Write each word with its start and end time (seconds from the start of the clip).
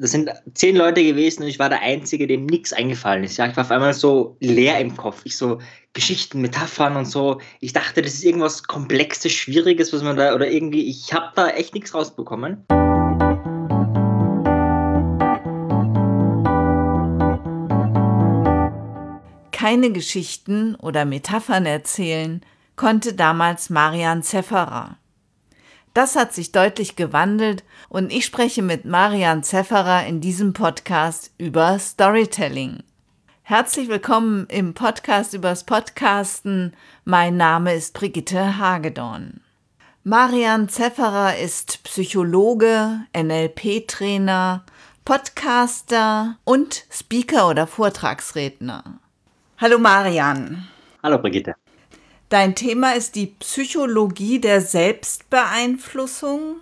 das 0.00 0.12
sind 0.12 0.30
zehn 0.54 0.76
Leute 0.76 1.02
gewesen 1.02 1.42
und 1.42 1.48
ich 1.48 1.58
war 1.58 1.68
der 1.68 1.82
Einzige, 1.82 2.26
dem 2.26 2.46
nichts 2.46 2.72
eingefallen 2.72 3.24
ist. 3.24 3.36
Ja, 3.36 3.46
ich 3.48 3.56
war 3.56 3.64
auf 3.64 3.70
einmal 3.70 3.94
so 3.94 4.36
leer 4.40 4.78
im 4.78 4.96
Kopf. 4.96 5.22
Ich 5.24 5.36
so 5.36 5.58
Geschichten, 5.92 6.40
Metaphern 6.40 6.96
und 6.96 7.06
so. 7.06 7.40
Ich 7.60 7.72
dachte, 7.72 8.02
das 8.02 8.14
ist 8.14 8.24
irgendwas 8.24 8.62
Komplexes, 8.62 9.32
Schwieriges, 9.32 9.92
was 9.92 10.02
man 10.02 10.16
da, 10.16 10.34
oder 10.34 10.48
irgendwie, 10.48 10.88
ich 10.88 11.12
habe 11.12 11.32
da 11.34 11.48
echt 11.48 11.74
nichts 11.74 11.94
rausbekommen. 11.94 12.64
Keine 19.50 19.90
Geschichten 19.90 20.76
oder 20.76 21.04
Metaphern 21.04 21.66
erzählen 21.66 22.42
konnte 22.76 23.14
damals 23.14 23.70
Marian 23.70 24.22
Zefferer. 24.22 24.97
Das 25.98 26.14
hat 26.14 26.32
sich 26.32 26.52
deutlich 26.52 26.94
gewandelt 26.94 27.64
und 27.88 28.12
ich 28.12 28.24
spreche 28.24 28.62
mit 28.62 28.84
Marian 28.84 29.42
Zefferer 29.42 30.06
in 30.06 30.20
diesem 30.20 30.52
Podcast 30.52 31.32
über 31.38 31.76
Storytelling. 31.80 32.84
Herzlich 33.42 33.88
willkommen 33.88 34.46
im 34.48 34.74
Podcast 34.74 35.34
übers 35.34 35.64
Podcasten. 35.64 36.72
Mein 37.04 37.36
Name 37.36 37.74
ist 37.74 37.94
Brigitte 37.94 38.58
Hagedorn. 38.58 39.40
Marian 40.04 40.68
Zefferer 40.68 41.36
ist 41.36 41.82
Psychologe, 41.82 43.00
NLP-Trainer, 43.12 44.64
Podcaster 45.04 46.38
und 46.44 46.86
Speaker 46.92 47.48
oder 47.48 47.66
Vortragsredner. 47.66 49.00
Hallo 49.60 49.80
Marian. 49.80 50.68
Hallo 51.02 51.18
Brigitte. 51.18 51.56
Dein 52.28 52.54
Thema 52.54 52.92
ist 52.92 53.14
die 53.14 53.26
Psychologie 53.26 54.38
der 54.38 54.60
Selbstbeeinflussung 54.60 56.56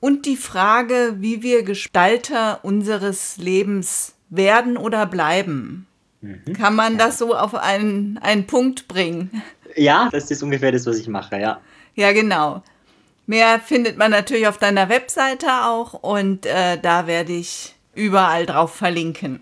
und 0.00 0.24
die 0.24 0.36
Frage, 0.36 1.16
wie 1.18 1.42
wir 1.42 1.62
Gestalter 1.64 2.60
unseres 2.62 3.36
Lebens 3.36 4.14
werden 4.30 4.76
oder 4.76 5.04
bleiben. 5.06 5.86
Mhm. 6.22 6.54
Kann 6.54 6.74
man 6.74 6.96
das 6.96 7.18
so 7.18 7.36
auf 7.36 7.54
einen, 7.54 8.18
einen 8.18 8.46
Punkt 8.46 8.88
bringen? 8.88 9.42
Ja, 9.74 10.08
das 10.10 10.30
ist 10.30 10.42
ungefähr 10.42 10.72
das, 10.72 10.86
was 10.86 10.96
ich 10.96 11.08
mache, 11.08 11.38
ja. 11.38 11.60
Ja, 11.94 12.12
genau. 12.12 12.62
Mehr 13.26 13.60
findet 13.60 13.98
man 13.98 14.10
natürlich 14.12 14.46
auf 14.46 14.56
deiner 14.58 14.88
Webseite 14.88 15.64
auch 15.64 15.92
und 15.94 16.46
äh, 16.46 16.78
da 16.80 17.06
werde 17.06 17.32
ich 17.32 17.74
überall 17.94 18.46
drauf 18.46 18.74
verlinken. 18.74 19.40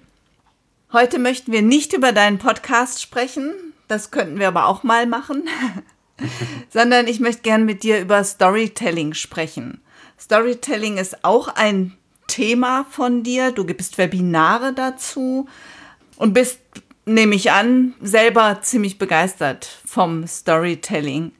Heute 0.92 1.18
möchten 1.18 1.52
wir 1.52 1.62
nicht 1.62 1.92
über 1.92 2.12
deinen 2.12 2.38
Podcast 2.38 3.02
sprechen, 3.02 3.52
das 3.88 4.10
könnten 4.10 4.38
wir 4.38 4.48
aber 4.48 4.66
auch 4.66 4.82
mal 4.82 5.06
machen, 5.06 5.48
sondern 6.70 7.06
ich 7.06 7.20
möchte 7.20 7.42
gern 7.42 7.64
mit 7.64 7.82
dir 7.82 8.00
über 8.00 8.22
Storytelling 8.22 9.14
sprechen. 9.14 9.80
Storytelling 10.18 10.98
ist 10.98 11.24
auch 11.24 11.48
ein 11.48 11.96
Thema 12.26 12.86
von 12.90 13.22
dir. 13.22 13.52
Du 13.52 13.64
gibst 13.64 13.98
Webinare 13.98 14.72
dazu 14.72 15.46
und 16.16 16.32
bist, 16.32 16.60
nehme 17.04 17.34
ich 17.34 17.50
an, 17.50 17.94
selber 18.00 18.60
ziemlich 18.62 18.98
begeistert 18.98 19.68
vom 19.84 20.26
Storytelling. 20.26 21.32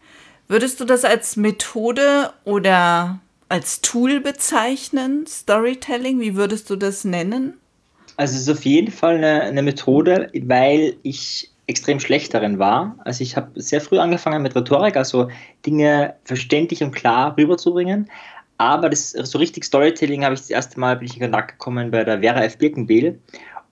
Würdest 0.49 0.81
du 0.81 0.85
das 0.85 1.05
als 1.05 1.37
Methode 1.37 2.33
oder 2.45 3.21
als 3.49 3.81
Tool 3.81 4.21
bezeichnen, 4.21 5.27
Storytelling? 5.27 6.21
Wie 6.21 6.37
würdest 6.37 6.69
du 6.69 6.77
das 6.77 7.05
nennen? 7.05 7.55
Also 8.17 8.35
es 8.35 8.43
ist 8.43 8.51
auf 8.51 8.65
jeden 8.65 8.93
Fall 8.93 9.17
eine, 9.17 9.43
eine 9.43 9.63
Methode, 9.63 10.31
weil 10.35 10.97
ich 11.03 11.51
extrem 11.67 12.01
schlecht 12.01 12.35
darin 12.35 12.59
war. 12.59 12.97
Also 13.05 13.23
ich 13.23 13.37
habe 13.37 13.51
sehr 13.61 13.81
früh 13.81 13.99
angefangen 13.99 14.43
mit 14.43 14.55
Rhetorik, 14.55 14.97
also 14.97 15.29
Dinge 15.65 16.15
verständlich 16.25 16.83
und 16.83 16.93
klar 16.93 17.37
rüberzubringen. 17.37 18.11
Aber 18.59 18.89
das 18.89 19.11
so 19.11 19.39
richtig 19.39 19.65
Storytelling 19.65 20.25
habe 20.25 20.35
ich 20.35 20.41
das 20.41 20.51
erste 20.51 20.79
Mal 20.79 20.97
bin 20.97 21.09
ich 21.09 21.15
in 21.15 21.23
Kontakt 21.23 21.53
gekommen 21.53 21.91
bei 21.91 22.05
der 22.05 22.21
Vera 22.21 22.45
F. 22.45 22.59
Birkenbehl. 22.59 23.19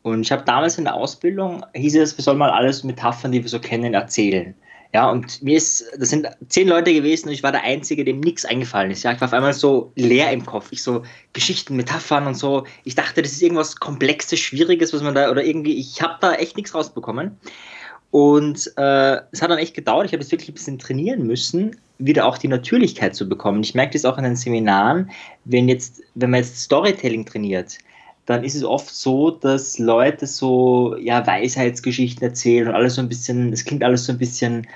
Und 0.03 0.23
ich 0.23 0.33
habe 0.33 0.43
damals 0.45 0.79
in 0.79 0.85
der 0.85 0.95
Ausbildung, 0.95 1.65
hieß 1.75 1.97
es, 1.97 2.17
wir 2.19 2.25
sollen 2.25 2.39
mal 2.39 2.51
alles 2.51 2.83
Metaphern, 2.83 3.31
die 3.31 3.43
wir 3.43 3.49
so 3.49 3.61
kennen, 3.61 3.95
erzählen. 3.95 4.55
Ja, 4.95 5.09
und 5.09 5.43
mir 5.43 5.57
ist, 5.57 5.87
das 5.99 6.11
sind 6.11 6.27
zehn 6.49 6.69
Leute 6.69 6.93
gewesen 6.93 7.29
und 7.29 7.33
ich 7.33 7.43
war 7.43 7.53
der 7.53 7.63
Einzige, 7.63 8.05
dem 8.05 8.21
nichts 8.21 8.45
eingefallen 8.45 8.91
ist. 8.91 9.05
Ja, 9.05 9.13
ich 9.13 9.21
war 9.23 9.29
auf 9.29 9.33
einmal 9.33 9.55
so 9.55 9.91
leer 9.95 10.31
im 10.33 10.45
Kopf. 10.45 10.69
Ich 10.71 10.83
so 10.83 11.03
Geschichten, 11.33 11.77
Metaphern 11.77 12.27
und 12.27 12.35
so. 12.35 12.67
Ich 12.85 12.95
dachte, 12.95 13.23
das 13.23 13.33
ist 13.33 13.41
irgendwas 13.41 13.77
Komplexes, 13.77 14.39
Schwieriges, 14.39 14.93
was 14.93 15.03
man 15.03 15.15
da, 15.15 15.31
oder 15.31 15.45
irgendwie, 15.45 15.79
ich 15.79 16.03
habe 16.03 16.17
da 16.21 16.35
echt 16.35 16.59
nichts 16.59 16.75
rausbekommen. 16.75 17.39
Und 18.13 18.71
äh, 18.77 19.21
es 19.33 19.41
hat 19.41 19.51
dann 19.51 19.59
echt 19.59 19.73
gedauert. 19.73 20.05
Ich 20.05 20.13
habe 20.13 20.23
das 20.23 20.31
wirklich 20.31 20.51
ein 20.51 20.55
bisschen 20.55 20.79
trainieren 20.79 21.27
müssen, 21.27 21.77
wieder 21.97 22.27
auch 22.27 22.37
die 22.37 22.47
Natürlichkeit 22.47 23.15
zu 23.15 23.27
bekommen. 23.27 23.63
Ich 23.63 23.75
merke 23.75 23.95
das 23.95 24.05
auch 24.05 24.19
in 24.19 24.25
den 24.25 24.37
Seminaren, 24.37 25.11
wenn 25.47 25.67
jetzt, 25.67 26.03
wenn 26.15 26.29
man 26.29 26.41
jetzt 26.41 26.59
Storytelling 26.59 27.25
trainiert, 27.25 27.79
dann 28.27 28.45
ist 28.45 28.55
es 28.55 28.65
oft 28.65 28.95
so, 28.95 29.31
dass 29.31 29.79
Leute 29.79 30.27
so 30.27 30.95
ja 30.99 31.27
Weisheitsgeschichten 31.27 32.23
erzählen 32.23 32.69
und 32.69 32.75
alles 32.75 32.97
so 32.97 33.01
ein 33.01 33.09
bisschen, 33.09 33.51
es 33.51 33.65
klingt 33.65 33.83
alles 33.83 34.05
so 34.05 34.13
ein 34.13 34.19
bisschen 34.19 34.67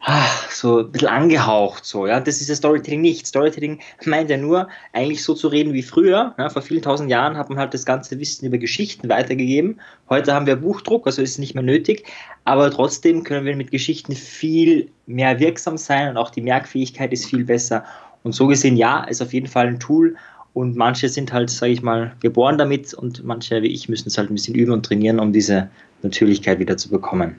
ach, 0.00 0.50
so 0.50 0.80
ein 0.80 0.92
bisschen 0.92 1.08
angehaucht, 1.08 1.84
so, 1.84 2.06
ja. 2.06 2.20
Das 2.20 2.40
ist 2.40 2.48
ja 2.48 2.54
Storytelling 2.54 3.00
nicht. 3.00 3.26
Storytelling 3.26 3.80
meint 4.04 4.30
ja 4.30 4.36
nur, 4.36 4.68
eigentlich 4.92 5.22
so 5.22 5.34
zu 5.34 5.48
reden 5.48 5.72
wie 5.72 5.82
früher. 5.82 6.34
Ja, 6.38 6.48
vor 6.48 6.62
vielen 6.62 6.82
tausend 6.82 7.10
Jahren 7.10 7.36
hat 7.36 7.50
man 7.50 7.58
halt 7.58 7.74
das 7.74 7.84
ganze 7.84 8.18
Wissen 8.18 8.46
über 8.46 8.58
Geschichten 8.58 9.08
weitergegeben. 9.08 9.80
Heute 10.08 10.34
haben 10.34 10.46
wir 10.46 10.56
Buchdruck, 10.56 11.06
also 11.06 11.22
ist 11.22 11.32
es 11.32 11.38
nicht 11.38 11.54
mehr 11.54 11.62
nötig. 11.62 12.06
Aber 12.44 12.70
trotzdem 12.70 13.24
können 13.24 13.46
wir 13.46 13.56
mit 13.56 13.70
Geschichten 13.70 14.14
viel 14.14 14.90
mehr 15.06 15.38
wirksam 15.38 15.76
sein 15.76 16.08
und 16.08 16.16
auch 16.16 16.30
die 16.30 16.42
Merkfähigkeit 16.42 17.12
ist 17.12 17.26
viel 17.26 17.44
besser. 17.44 17.84
Und 18.22 18.32
so 18.32 18.46
gesehen, 18.46 18.76
ja, 18.76 19.04
ist 19.04 19.22
auf 19.22 19.32
jeden 19.32 19.46
Fall 19.46 19.66
ein 19.66 19.80
Tool. 19.80 20.16
Und 20.52 20.76
manche 20.76 21.08
sind 21.08 21.32
halt, 21.32 21.48
sage 21.48 21.72
ich 21.72 21.82
mal, 21.82 22.12
geboren 22.20 22.58
damit 22.58 22.92
und 22.92 23.22
manche 23.22 23.62
wie 23.62 23.68
ich 23.68 23.88
müssen 23.88 24.08
es 24.08 24.18
halt 24.18 24.30
ein 24.30 24.34
bisschen 24.34 24.54
üben 24.56 24.72
und 24.72 24.84
trainieren, 24.84 25.20
um 25.20 25.32
diese 25.32 25.70
Natürlichkeit 26.02 26.58
wieder 26.58 26.76
zu 26.76 26.90
bekommen. 26.90 27.36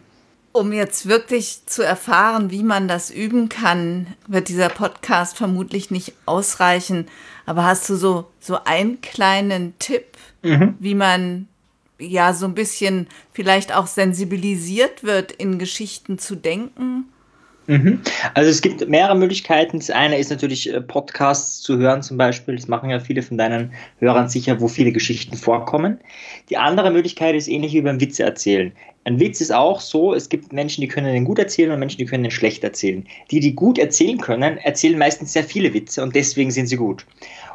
Um 0.53 0.73
jetzt 0.73 1.07
wirklich 1.07 1.65
zu 1.65 1.81
erfahren, 1.81 2.51
wie 2.51 2.63
man 2.63 2.87
das 2.87 3.09
üben 3.09 3.47
kann, 3.47 4.07
wird 4.27 4.49
dieser 4.49 4.69
Podcast 4.69 5.37
vermutlich 5.37 5.91
nicht 5.91 6.13
ausreichen. 6.25 7.07
Aber 7.45 7.65
hast 7.65 7.89
du 7.89 7.95
so, 7.95 8.29
so 8.39 8.63
einen 8.65 8.99
kleinen 9.01 9.77
Tipp, 9.79 10.17
mhm. 10.41 10.75
wie 10.79 10.95
man 10.95 11.47
ja 11.99 12.33
so 12.33 12.45
ein 12.45 12.53
bisschen 12.53 13.07
vielleicht 13.31 13.73
auch 13.73 13.87
sensibilisiert 13.87 15.03
wird, 15.03 15.31
in 15.31 15.57
Geschichten 15.57 16.19
zu 16.19 16.35
denken? 16.35 17.05
Mhm. 17.67 18.01
Also 18.33 18.49
es 18.49 18.61
gibt 18.61 18.87
mehrere 18.89 19.15
Möglichkeiten. 19.15 19.77
Das 19.77 19.89
eine 19.89 20.17
ist 20.17 20.29
natürlich 20.29 20.73
äh, 20.73 20.81
Podcasts 20.81 21.61
zu 21.61 21.77
hören 21.77 22.01
zum 22.01 22.17
Beispiel. 22.17 22.55
Das 22.55 22.67
machen 22.67 22.89
ja 22.89 22.99
viele 22.99 23.21
von 23.21 23.37
deinen 23.37 23.71
Hörern 23.99 24.29
sicher, 24.29 24.59
wo 24.59 24.67
viele 24.67 24.91
Geschichten 24.91 25.37
vorkommen. 25.37 25.99
Die 26.49 26.57
andere 26.57 26.91
Möglichkeit 26.91 27.35
ist 27.35 27.47
ähnlich 27.47 27.73
wie 27.73 27.81
beim 27.81 28.01
Witze 28.01 28.23
erzählen. 28.23 28.71
Ein 29.03 29.19
Witz 29.19 29.41
ist 29.41 29.51
auch 29.51 29.79
so, 29.79 30.13
es 30.13 30.29
gibt 30.29 30.53
Menschen, 30.53 30.81
die 30.81 30.87
können 30.87 31.11
den 31.11 31.25
gut 31.25 31.39
erzählen 31.39 31.71
und 31.71 31.79
Menschen, 31.79 31.97
die 31.97 32.05
können 32.05 32.23
den 32.23 32.31
schlecht 32.31 32.63
erzählen. 32.63 33.05
Die, 33.31 33.39
die 33.39 33.55
gut 33.55 33.79
erzählen 33.79 34.19
können, 34.19 34.57
erzählen 34.57 34.97
meistens 34.97 35.33
sehr 35.33 35.43
viele 35.43 35.73
Witze 35.73 36.03
und 36.03 36.15
deswegen 36.15 36.51
sind 36.51 36.67
sie 36.67 36.77
gut. 36.77 37.05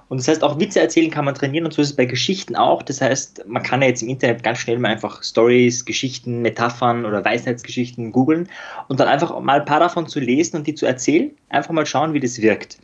Und 0.08 0.18
das 0.18 0.28
heißt, 0.28 0.44
auch 0.44 0.60
Witze 0.60 0.80
erzählen 0.80 1.10
kann 1.10 1.24
man 1.24 1.34
trainieren 1.34 1.64
und 1.64 1.74
so 1.74 1.82
ist 1.82 1.90
es 1.90 1.96
bei 1.96 2.04
Geschichten 2.04 2.54
auch. 2.54 2.82
Das 2.82 3.00
heißt, 3.00 3.44
man 3.46 3.62
kann 3.62 3.82
ja 3.82 3.88
jetzt 3.88 4.02
im 4.02 4.08
Internet 4.08 4.42
ganz 4.42 4.58
schnell 4.58 4.78
mal 4.78 4.90
einfach 4.90 5.22
Stories, 5.24 5.84
Geschichten, 5.84 6.42
Metaphern 6.42 7.04
oder 7.04 7.24
Weisheitsgeschichten 7.24 8.12
googeln 8.12 8.48
und 8.88 9.00
dann 9.00 9.08
einfach 9.08 9.38
mal 9.40 9.60
ein 9.60 9.64
paar 9.64 9.80
davon 9.80 10.06
zu 10.06 10.20
lesen 10.20 10.56
und 10.56 10.66
die 10.66 10.74
zu 10.74 10.86
erzählen. 10.86 11.32
Einfach 11.48 11.72
mal 11.72 11.86
schauen, 11.86 12.12
wie 12.12 12.20
das 12.20 12.40
wirkt. 12.40 12.78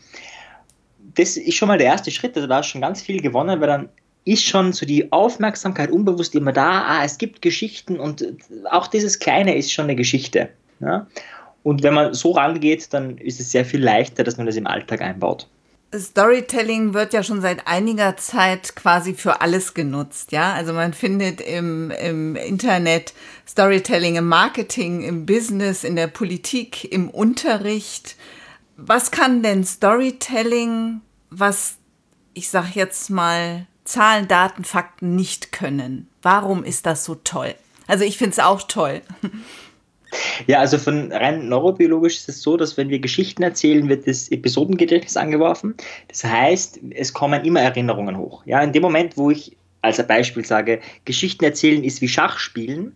Das 1.14 1.36
ist 1.36 1.54
schon 1.54 1.68
mal 1.68 1.78
der 1.78 1.88
erste 1.88 2.10
Schritt. 2.10 2.34
Also 2.34 2.48
da 2.48 2.60
ist 2.60 2.66
schon 2.66 2.80
ganz 2.80 3.02
viel 3.02 3.20
gewonnen, 3.20 3.60
weil 3.60 3.68
dann 3.68 3.88
ist 4.24 4.44
schon 4.44 4.72
so 4.72 4.84
die 4.84 5.12
Aufmerksamkeit 5.12 5.90
unbewusst 5.90 6.34
immer 6.34 6.52
da. 6.52 6.82
Ah, 6.82 7.04
es 7.04 7.18
gibt 7.18 7.42
Geschichten 7.42 8.00
und 8.00 8.26
auch 8.70 8.88
dieses 8.88 9.18
Kleine 9.18 9.56
ist 9.56 9.72
schon 9.72 9.84
eine 9.84 9.96
Geschichte. 9.96 10.48
Ja? 10.80 11.06
Und 11.62 11.82
wenn 11.84 11.94
man 11.94 12.14
so 12.14 12.32
rangeht, 12.32 12.92
dann 12.92 13.18
ist 13.18 13.38
es 13.38 13.52
sehr 13.52 13.64
viel 13.64 13.82
leichter, 13.82 14.24
dass 14.24 14.36
man 14.36 14.46
das 14.46 14.56
im 14.56 14.66
Alltag 14.66 15.02
einbaut. 15.02 15.46
Storytelling 15.94 16.94
wird 16.94 17.12
ja 17.12 17.22
schon 17.22 17.42
seit 17.42 17.66
einiger 17.66 18.16
Zeit 18.16 18.74
quasi 18.76 19.14
für 19.14 19.40
alles 19.40 19.74
genutzt, 19.74 20.32
ja. 20.32 20.54
Also 20.54 20.72
man 20.72 20.94
findet 20.94 21.40
im, 21.40 21.90
im 21.90 22.34
Internet 22.36 23.12
Storytelling 23.46 24.16
im 24.16 24.26
Marketing, 24.26 25.02
im 25.02 25.26
Business, 25.26 25.84
in 25.84 25.96
der 25.96 26.06
Politik, 26.06 26.90
im 26.90 27.10
Unterricht. 27.10 28.16
Was 28.76 29.10
kann 29.10 29.42
denn 29.42 29.64
Storytelling, 29.64 31.02
was 31.30 31.76
ich 32.34 32.48
sag 32.48 32.74
jetzt 32.74 33.10
mal 33.10 33.66
Zahlen, 33.84 34.28
Daten, 34.28 34.64
Fakten 34.64 35.14
nicht 35.14 35.52
können? 35.52 36.08
Warum 36.22 36.64
ist 36.64 36.86
das 36.86 37.04
so 37.04 37.16
toll? 37.16 37.54
Also 37.86 38.04
ich 38.04 38.16
finde 38.16 38.32
es 38.32 38.38
auch 38.38 38.62
toll. 38.62 39.02
Ja, 40.46 40.60
also 40.60 40.78
von 40.78 41.12
rein 41.12 41.48
neurobiologisch 41.48 42.16
ist 42.16 42.28
es 42.28 42.42
so, 42.42 42.56
dass 42.56 42.76
wenn 42.76 42.88
wir 42.88 42.98
Geschichten 42.98 43.42
erzählen, 43.42 43.88
wird 43.88 44.06
das 44.06 44.30
Episodengedächtnis 44.30 45.16
angeworfen. 45.16 45.74
Das 46.08 46.24
heißt, 46.24 46.80
es 46.90 47.12
kommen 47.12 47.44
immer 47.44 47.60
Erinnerungen 47.60 48.16
hoch. 48.18 48.44
Ja, 48.46 48.62
in 48.62 48.72
dem 48.72 48.82
Moment, 48.82 49.16
wo 49.16 49.30
ich 49.30 49.56
als 49.82 50.04
Beispiel 50.06 50.44
sage, 50.44 50.80
Geschichten 51.04 51.44
erzählen 51.44 51.82
ist 51.82 52.00
wie 52.00 52.08
Schachspielen 52.08 52.94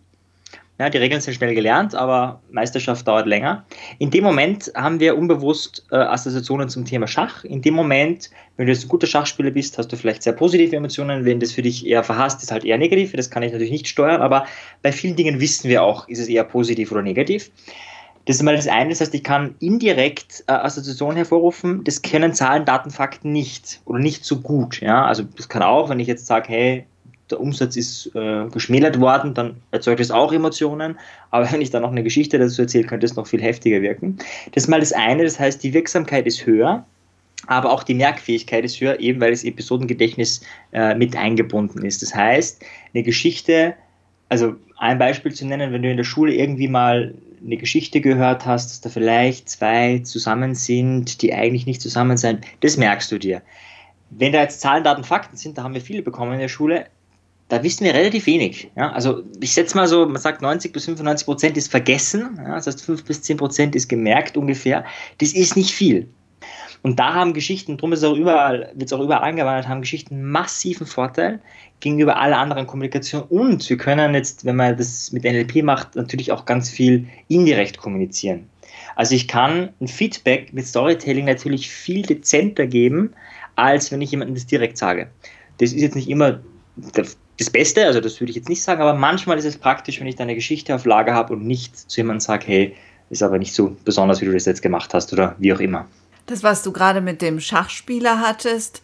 Ja, 0.78 0.90
die 0.90 0.98
Regeln 0.98 1.22
sind 1.22 1.32
schnell 1.32 1.54
gelernt, 1.54 1.94
aber 1.94 2.42
Meisterschaft 2.50 3.08
dauert 3.08 3.26
länger. 3.26 3.64
In 3.98 4.10
dem 4.10 4.22
Moment 4.22 4.70
haben 4.74 5.00
wir 5.00 5.16
unbewusst 5.16 5.86
äh, 5.90 5.96
Assoziationen 5.96 6.68
zum 6.68 6.84
Thema 6.84 7.06
Schach. 7.06 7.44
In 7.44 7.62
dem 7.62 7.72
Moment, 7.72 8.30
wenn 8.58 8.66
du 8.66 8.72
jetzt 8.72 8.84
ein 8.84 8.88
guter 8.88 9.06
Schachspieler 9.06 9.50
bist, 9.50 9.78
hast 9.78 9.90
du 9.90 9.96
vielleicht 9.96 10.22
sehr 10.22 10.34
positive 10.34 10.76
Emotionen. 10.76 11.24
Wenn 11.24 11.40
das 11.40 11.52
für 11.52 11.62
dich 11.62 11.86
eher 11.86 12.04
verhasst, 12.04 12.42
ist 12.42 12.52
halt 12.52 12.64
eher 12.66 12.76
negativ. 12.76 13.12
Das 13.12 13.30
kann 13.30 13.42
ich 13.42 13.52
natürlich 13.52 13.72
nicht 13.72 13.88
steuern, 13.88 14.20
aber 14.20 14.44
bei 14.82 14.92
vielen 14.92 15.16
Dingen 15.16 15.40
wissen 15.40 15.70
wir 15.70 15.82
auch, 15.82 16.06
ist 16.08 16.18
es 16.18 16.28
eher 16.28 16.44
positiv 16.44 16.92
oder 16.92 17.00
negativ. 17.00 17.50
Das 18.26 18.36
ist 18.36 18.42
mal 18.42 18.56
das 18.56 18.66
eine, 18.66 18.90
das 18.90 19.00
heißt, 19.00 19.14
ich 19.14 19.22
kann 19.22 19.54
indirekt 19.60 20.44
äh, 20.48 20.52
Assoziationen 20.52 21.16
hervorrufen, 21.16 21.84
das 21.84 22.02
können 22.02 22.34
Zahlen, 22.34 22.64
Daten, 22.64 22.90
Fakten 22.90 23.30
nicht 23.30 23.80
oder 23.84 24.00
nicht 24.00 24.24
so 24.24 24.40
gut. 24.40 24.80
Ja? 24.80 25.06
Also 25.06 25.22
das 25.22 25.48
kann 25.48 25.62
auch, 25.62 25.88
wenn 25.88 26.00
ich 26.00 26.08
jetzt 26.08 26.26
sage, 26.26 26.48
hey, 26.48 26.86
der 27.30 27.40
Umsatz 27.40 27.76
ist 27.76 28.14
äh, 28.14 28.46
geschmälert 28.52 29.00
worden, 29.00 29.34
dann 29.34 29.56
erzeugt 29.70 30.00
es 30.00 30.10
auch 30.10 30.32
Emotionen. 30.32 30.98
Aber 31.30 31.50
wenn 31.50 31.60
ich 31.60 31.70
dann 31.70 31.82
noch 31.82 31.90
eine 31.90 32.02
Geschichte 32.02 32.38
dazu 32.38 32.62
erzähle, 32.62 32.84
könnte 32.84 33.06
es 33.06 33.16
noch 33.16 33.26
viel 33.26 33.42
heftiger 33.42 33.82
wirken. 33.82 34.18
Das 34.52 34.64
ist 34.64 34.68
mal 34.68 34.80
das 34.80 34.92
eine, 34.92 35.24
das 35.24 35.38
heißt, 35.38 35.62
die 35.62 35.74
Wirksamkeit 35.74 36.26
ist 36.26 36.46
höher, 36.46 36.84
aber 37.46 37.72
auch 37.72 37.82
die 37.82 37.94
Merkfähigkeit 37.94 38.64
ist 38.64 38.80
höher, 38.80 39.00
eben 39.00 39.20
weil 39.20 39.30
das 39.30 39.44
Episodengedächtnis 39.44 40.40
äh, 40.72 40.94
mit 40.94 41.16
eingebunden 41.16 41.84
ist. 41.84 42.02
Das 42.02 42.14
heißt, 42.14 42.64
eine 42.94 43.02
Geschichte, 43.02 43.74
also 44.28 44.54
ein 44.78 44.98
Beispiel 44.98 45.32
zu 45.32 45.46
nennen, 45.46 45.72
wenn 45.72 45.82
du 45.82 45.90
in 45.90 45.96
der 45.96 46.04
Schule 46.04 46.34
irgendwie 46.34 46.68
mal 46.68 47.14
eine 47.44 47.56
Geschichte 47.56 48.00
gehört 48.00 48.46
hast, 48.46 48.70
dass 48.70 48.80
da 48.80 48.88
vielleicht 48.88 49.48
zwei 49.48 49.98
zusammen 50.00 50.54
sind, 50.54 51.22
die 51.22 51.32
eigentlich 51.32 51.66
nicht 51.66 51.80
zusammen 51.80 52.16
sind, 52.16 52.44
das 52.60 52.76
merkst 52.76 53.10
du 53.12 53.18
dir. 53.18 53.42
Wenn 54.10 54.32
da 54.32 54.40
jetzt 54.40 54.60
Zahlen, 54.60 54.84
Daten, 54.84 55.04
Fakten 55.04 55.36
sind, 55.36 55.58
da 55.58 55.62
haben 55.62 55.74
wir 55.74 55.80
viele 55.80 56.02
bekommen 56.02 56.34
in 56.34 56.38
der 56.38 56.48
Schule, 56.48 56.86
da 57.48 57.62
wissen 57.62 57.84
wir 57.84 57.94
relativ 57.94 58.26
wenig. 58.26 58.70
Ja? 58.76 58.92
Also 58.92 59.22
ich 59.40 59.52
setze 59.54 59.76
mal 59.76 59.86
so, 59.86 60.06
man 60.06 60.20
sagt 60.20 60.42
90 60.42 60.72
bis 60.72 60.86
95 60.86 61.26
Prozent 61.26 61.56
ist 61.56 61.70
vergessen, 61.70 62.38
ja? 62.38 62.54
das 62.54 62.66
heißt 62.66 62.82
5 62.84 63.04
bis 63.04 63.22
10 63.22 63.36
Prozent 63.36 63.76
ist 63.76 63.88
gemerkt 63.88 64.36
ungefähr. 64.36 64.84
Das 65.18 65.32
ist 65.32 65.56
nicht 65.56 65.72
viel. 65.72 66.08
Und 66.82 67.00
da 67.00 67.14
haben 67.14 67.34
Geschichten, 67.34 67.76
darum 67.76 67.92
ist 67.92 68.04
auch 68.04 68.14
überall, 68.14 68.70
wird 68.74 68.90
es 68.90 68.92
auch 68.92 69.00
überall 69.00 69.28
angewandt, 69.28 69.66
haben 69.66 69.80
Geschichten 69.80 70.22
massiven 70.22 70.86
Vorteil 70.86 71.40
gegenüber 71.80 72.16
aller 72.16 72.38
anderen 72.38 72.66
Kommunikation. 72.66 73.22
Und 73.22 73.68
wir 73.68 73.76
können 73.76 74.14
jetzt, 74.14 74.44
wenn 74.44 74.56
man 74.56 74.76
das 74.76 75.10
mit 75.10 75.24
NLP 75.24 75.64
macht, 75.64 75.96
natürlich 75.96 76.30
auch 76.30 76.44
ganz 76.44 76.70
viel 76.70 77.08
indirekt 77.28 77.78
kommunizieren. 77.78 78.48
Also 78.94 79.14
ich 79.14 79.26
kann 79.26 79.70
ein 79.80 79.88
Feedback 79.88 80.52
mit 80.52 80.66
Storytelling 80.66 81.24
natürlich 81.24 81.68
viel 81.68 82.02
dezenter 82.02 82.66
geben, 82.66 83.14
als 83.56 83.90
wenn 83.90 84.00
ich 84.00 84.10
jemandem 84.10 84.34
das 84.34 84.46
direkt 84.46 84.78
sage. 84.78 85.08
Das 85.58 85.72
ist 85.72 85.80
jetzt 85.80 85.96
nicht 85.96 86.08
immer 86.08 86.40
das 87.38 87.50
Beste, 87.50 87.84
also 87.84 88.00
das 88.00 88.20
würde 88.20 88.30
ich 88.30 88.36
jetzt 88.36 88.48
nicht 88.48 88.62
sagen, 88.62 88.80
aber 88.80 88.94
manchmal 88.94 89.38
ist 89.38 89.44
es 89.44 89.58
praktisch, 89.58 90.00
wenn 90.00 90.06
ich 90.06 90.16
da 90.16 90.24
eine 90.24 90.34
Geschichte 90.34 90.74
auf 90.74 90.84
Lager 90.84 91.14
habe 91.14 91.34
und 91.34 91.46
nicht 91.46 91.76
zu 91.76 92.00
jemandem 92.00 92.20
sage, 92.20 92.46
hey, 92.46 92.76
ist 93.10 93.22
aber 93.22 93.38
nicht 93.38 93.54
so 93.54 93.76
besonders, 93.84 94.20
wie 94.20 94.24
du 94.24 94.32
das 94.32 94.46
jetzt 94.46 94.62
gemacht 94.62 94.92
hast 94.94 95.12
oder 95.12 95.36
wie 95.38 95.52
auch 95.52 95.60
immer. 95.60 95.86
Das, 96.26 96.42
was 96.42 96.62
du 96.62 96.72
gerade 96.72 97.00
mit 97.00 97.22
dem 97.22 97.38
Schachspieler 97.38 98.20
hattest, 98.20 98.82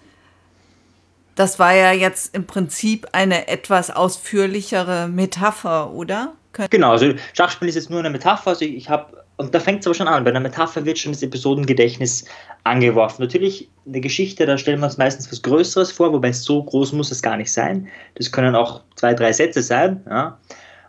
das 1.35 1.59
war 1.59 1.75
ja 1.75 1.93
jetzt 1.93 2.35
im 2.35 2.47
Prinzip 2.47 3.09
eine 3.13 3.49
etwas 3.49 3.91
ausführlichere 3.91 5.09
Metapher, 5.09 5.91
oder? 5.91 6.35
Genau, 6.71 6.91
also 6.91 7.15
Schachspiel 7.33 7.69
ist 7.69 7.77
jetzt 7.77 7.91
nur 7.91 8.01
eine 8.01 8.11
Metapher. 8.11 8.51
Also 8.51 8.65
ich 8.65 8.91
habe 8.91 9.22
und 9.43 9.55
da 9.55 9.61
fängt 9.61 9.81
es 9.81 9.87
aber 9.87 9.95
schon 9.95 10.09
an. 10.09 10.25
Bei 10.25 10.31
einer 10.31 10.41
Metapher 10.41 10.85
wird 10.85 10.99
schon 10.99 11.13
das 11.13 11.23
Episodengedächtnis 11.23 12.25
angeworfen. 12.65 13.23
Natürlich 13.23 13.69
eine 13.87 14.01
Geschichte, 14.01 14.47
da 14.47 14.57
stellen 14.57 14.81
wir 14.81 14.87
uns 14.87 14.99
meistens 14.99 15.31
was 15.31 15.43
Größeres 15.43 15.93
vor, 15.93 16.13
wobei 16.13 16.33
so 16.33 16.63
groß 16.63 16.93
muss 16.93 17.11
es 17.11 17.23
gar 17.23 17.37
nicht 17.37 17.53
sein. 17.53 17.89
Das 18.15 18.31
können 18.31 18.55
auch 18.55 18.83
zwei, 18.95 19.15
drei 19.15 19.33
Sätze 19.33 19.63
sein. 19.63 20.01
Ja. 20.09 20.39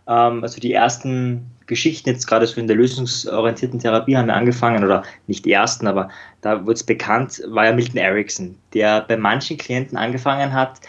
Ähm, 0.07 0.43
also 0.43 0.59
die 0.59 0.73
ersten 0.73 1.49
Geschichten, 1.65 2.09
jetzt 2.09 2.27
gerade 2.27 2.45
so 2.45 2.59
in 2.59 2.67
der 2.67 2.75
lösungsorientierten 2.75 3.79
Therapie 3.79 4.15
haben 4.15 4.27
wir 4.27 4.35
angefangen, 4.35 4.83
oder 4.83 5.03
nicht 5.27 5.45
die 5.45 5.51
ersten, 5.51 5.87
aber 5.87 6.09
da 6.41 6.61
wurde 6.61 6.73
es 6.73 6.83
bekannt, 6.83 7.41
war 7.47 7.65
ja 7.65 7.73
Milton 7.73 7.97
Erickson, 7.97 8.55
der 8.73 9.01
bei 9.01 9.17
manchen 9.17 9.57
Klienten 9.57 9.97
angefangen 9.97 10.53
hat, 10.53 10.81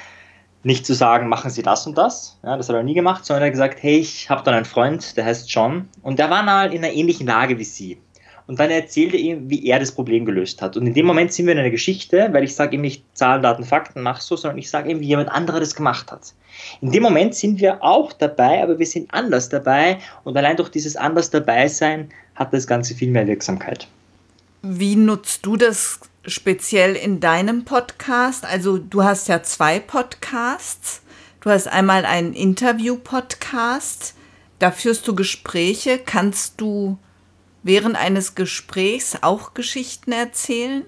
nicht 0.64 0.87
zu 0.87 0.94
sagen, 0.94 1.28
machen 1.28 1.50
Sie 1.50 1.62
das 1.62 1.87
und 1.87 1.96
das, 1.96 2.38
ja, 2.43 2.56
das 2.56 2.69
hat 2.69 2.76
er 2.76 2.82
nie 2.82 2.94
gemacht, 2.94 3.25
sondern 3.25 3.43
er 3.43 3.46
hat 3.46 3.52
gesagt, 3.52 3.82
hey, 3.82 3.99
ich 3.99 4.28
habe 4.31 4.43
dann 4.43 4.55
einen 4.55 4.64
Freund, 4.64 5.16
der 5.16 5.26
heißt 5.26 5.50
John 5.50 5.88
und 6.02 6.19
der 6.19 6.31
war 6.31 6.43
mal 6.43 6.72
in 6.72 6.84
einer 6.84 6.93
ähnlichen 6.93 7.26
Lage 7.26 7.58
wie 7.58 7.64
Sie. 7.64 7.99
Und 8.46 8.61
dann 8.61 8.70
erzählt 8.70 9.14
er 9.14 9.20
ihm, 9.20 9.49
wie 9.49 9.66
er 9.66 9.78
das 9.78 9.93
Problem 9.93 10.26
gelöst 10.26 10.61
hat. 10.61 10.76
Und 10.76 10.87
in 10.87 10.93
dem 10.93 11.06
Moment 11.06 11.32
sind 11.32 11.46
wir 11.46 11.55
in 11.55 11.58
einer 11.58 11.70
Geschichte, 11.70 12.28
weil 12.32 12.44
ich 12.44 12.55
sage 12.55 12.76
ihm 12.76 12.82
nicht 12.82 13.02
Zahlen, 13.14 13.43
Daten, 13.43 13.64
Fakten, 13.64 14.02
mach 14.02 14.20
so, 14.20 14.37
sondern 14.37 14.58
ich 14.58 14.69
sage 14.69 14.90
ihm, 14.90 15.00
wie 15.00 15.06
jemand 15.06 15.31
anderer 15.31 15.61
das 15.61 15.75
gemacht 15.75 16.12
hat. 16.12 16.34
In 16.82 16.93
dem 16.93 17.02
Moment 17.02 17.34
sind 17.34 17.58
wir 17.58 17.82
auch 17.82 18.12
dabei, 18.12 18.62
aber 18.62 18.78
wir 18.78 18.87
sind 18.87 19.12
anders 19.14 19.49
dabei. 19.49 19.99
Und 20.25 20.37
allein 20.37 20.56
durch 20.56 20.69
dieses 20.69 20.94
anders 20.94 21.31
dabei 21.31 21.69
sein 21.69 22.10
hat 22.34 22.52
das 22.52 22.67
Ganze 22.67 22.94
viel 22.94 23.10
mehr 23.10 23.26
Wirksamkeit. 23.26 23.88
Wie 24.60 24.96
nutzt 24.96 25.46
du 25.46 25.56
das 25.56 26.00
speziell 26.26 26.97
in 26.97 27.21
deinem 27.21 27.65
Podcast? 27.65 28.44
Also 28.44 28.79
du 28.79 29.03
hast 29.03 29.29
ja 29.29 29.43
zwei 29.43 29.79
Podcasts. 29.81 31.03
Du 31.41 31.50
hast 31.50 31.69
einmal 31.69 32.05
einen 32.05 32.32
Interview-Podcast. 32.32 34.15
Da 34.59 34.71
führst 34.71 35.06
du 35.06 35.15
Gespräche. 35.15 35.99
Kannst 35.99 36.61
du 36.61 36.99
während 37.62 37.97
eines 37.97 38.35
Gesprächs 38.35 39.19
auch 39.21 39.55
Geschichten 39.55 40.12
erzählen? 40.12 40.85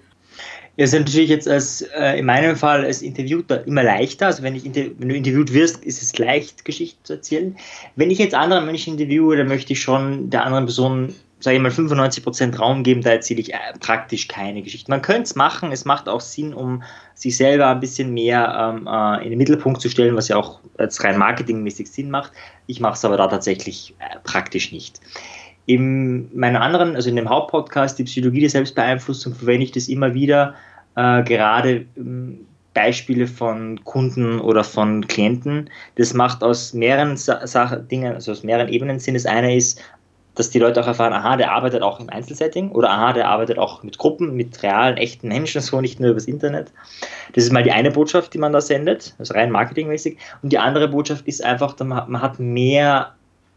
Ja, 0.77 0.85
es 0.85 0.93
ist 0.93 0.99
natürlich 0.99 1.31
jetzt 1.31 1.49
als, 1.49 1.83
äh, 1.83 2.19
in 2.19 2.27
meinem 2.27 2.55
Fall 2.55 2.85
als 2.85 3.01
Interviewter 3.01 3.67
immer 3.67 3.83
leichter. 3.83 4.27
Also 4.27 4.43
wenn, 4.43 4.55
ich 4.55 4.65
wenn 4.65 5.09
du 5.09 5.15
interviewt 5.15 5.53
wirst, 5.55 5.83
ist 5.85 6.03
es 6.03 6.17
leicht, 6.19 6.67
Geschichten 6.67 7.03
zu 7.03 7.15
erzählen. 7.15 7.57
Wenn 7.97 8.11
ich 8.11 8.19
jetzt 8.19 8.35
andere 8.35 8.61
Menschen 8.61 8.95
interviewe, 8.95 9.37
dann 9.37 9.49
möchte 9.49 9.73
ich 9.73 9.81
schon 9.81 10.29
der 10.29 10.45
anderen 10.45 10.67
Person 10.67 11.15
sage 11.47 11.59
ich 11.59 11.63
mal, 11.63 11.71
95% 11.71 12.59
Raum 12.59 12.83
geben, 12.83 13.03
da 13.03 13.11
erzähle 13.11 13.41
ich 13.41 13.55
äh, 13.55 13.59
praktisch 13.79 14.27
keine 14.27 14.63
Geschichte. 14.63 14.91
Man 14.91 15.01
könnte 15.01 15.23
es 15.23 15.37
machen, 15.37 15.71
es 15.71 15.85
macht 15.85 16.09
auch 16.09 16.21
Sinn, 16.21 16.53
um 16.53 16.83
sich 17.15 17.37
selber 17.37 17.69
ein 17.69 17.79
bisschen 17.79 18.13
mehr 18.13 18.75
ähm, 18.77 18.89
äh, 18.89 19.23
in 19.23 19.31
den 19.31 19.39
Mittelpunkt 19.39 19.81
zu 19.81 19.89
stellen, 19.89 20.17
was 20.17 20.27
ja 20.27 20.39
auch 20.39 20.59
als 20.77 21.05
rein 21.05 21.17
marketingmäßig 21.19 21.89
Sinn 21.89 22.11
macht. 22.11 22.33
Ich 22.67 22.81
mache 22.81 22.95
es 22.95 23.05
aber 23.05 23.17
da 23.17 23.29
tatsächlich 23.29 23.95
äh, 24.01 24.19
praktisch 24.25 24.73
nicht. 24.73 25.01
In 25.67 26.37
meinen 26.37 26.57
anderen, 26.57 26.97
also 26.97 27.09
in 27.11 27.17
dem 27.17 27.29
Hauptpodcast, 27.29 27.97
die 27.97 28.05
Psychologie 28.05 28.41
der 28.41 28.51
Selbstbeeinflussung, 28.51 29.33
verwende 29.33 29.67
ich 29.67 29.71
das 29.71 29.87
immer 29.87 30.15
wieder, 30.15 30.57
äh, 30.97 31.23
gerade 31.23 31.87
ähm, 31.97 32.45
Beispiele 32.75 33.29
von 33.29 33.85
Kunden 33.85 34.41
oder 34.41 34.65
von 34.65 35.07
Klienten. 35.07 35.71
Das 35.95 36.13
macht 36.13 36.43
aus 36.43 36.75
mehreren 36.75 37.17
Sa 37.17 37.77
Dingen, 37.77 38.15
also 38.15 38.33
aus 38.33 38.43
mehreren 38.43 38.69
Ebenen 38.69 38.99
Sinn. 38.99 39.15
Das 39.15 39.27
eine 39.27 39.57
ist, 39.57 39.81
dass 40.37 40.51
die 40.51 40.59
Leute 40.59 40.81
auch 40.81 40.87
erfahren, 40.87 41.13
aha, 41.13 41.37
der 41.37 41.51
arbeitet 41.51 41.83
auch 41.83 41.99
im 41.99 42.09
Einzelsetting 42.11 42.71
oder 42.71 42.91
aha, 42.91 43.13
der 43.15 43.29
arbeitet 43.29 43.59
auch 43.59 43.83
mit 43.83 43.99
Gruppen, 43.99 44.37
mit 44.37 44.63
realen, 44.63 44.97
echten 44.99 45.29
Menschen, 45.29 45.61
so 45.63 45.81
nicht 45.81 45.99
nur 45.99 46.11
übers 46.11 46.27
Internet. 46.27 46.73
Das 47.35 47.45
ist 47.45 47.53
mal 47.53 47.63
die 47.63 47.73
eine 47.73 47.91
Botschaft, 47.91 48.35
die 48.35 48.39
man 48.39 48.53
da 48.53 48.61
sendet, 48.61 49.15
also 49.19 49.35
rein 49.35 49.51
marketingmäßig. 49.51 50.19
Und 50.43 50.53
die 50.53 50.59
andere 50.59 50.89
Botschaft 50.89 51.27
ist 51.27 51.43
einfach, 51.43 51.75
man 51.81 52.21
hat 52.21 52.39
mehr, 52.39 53.15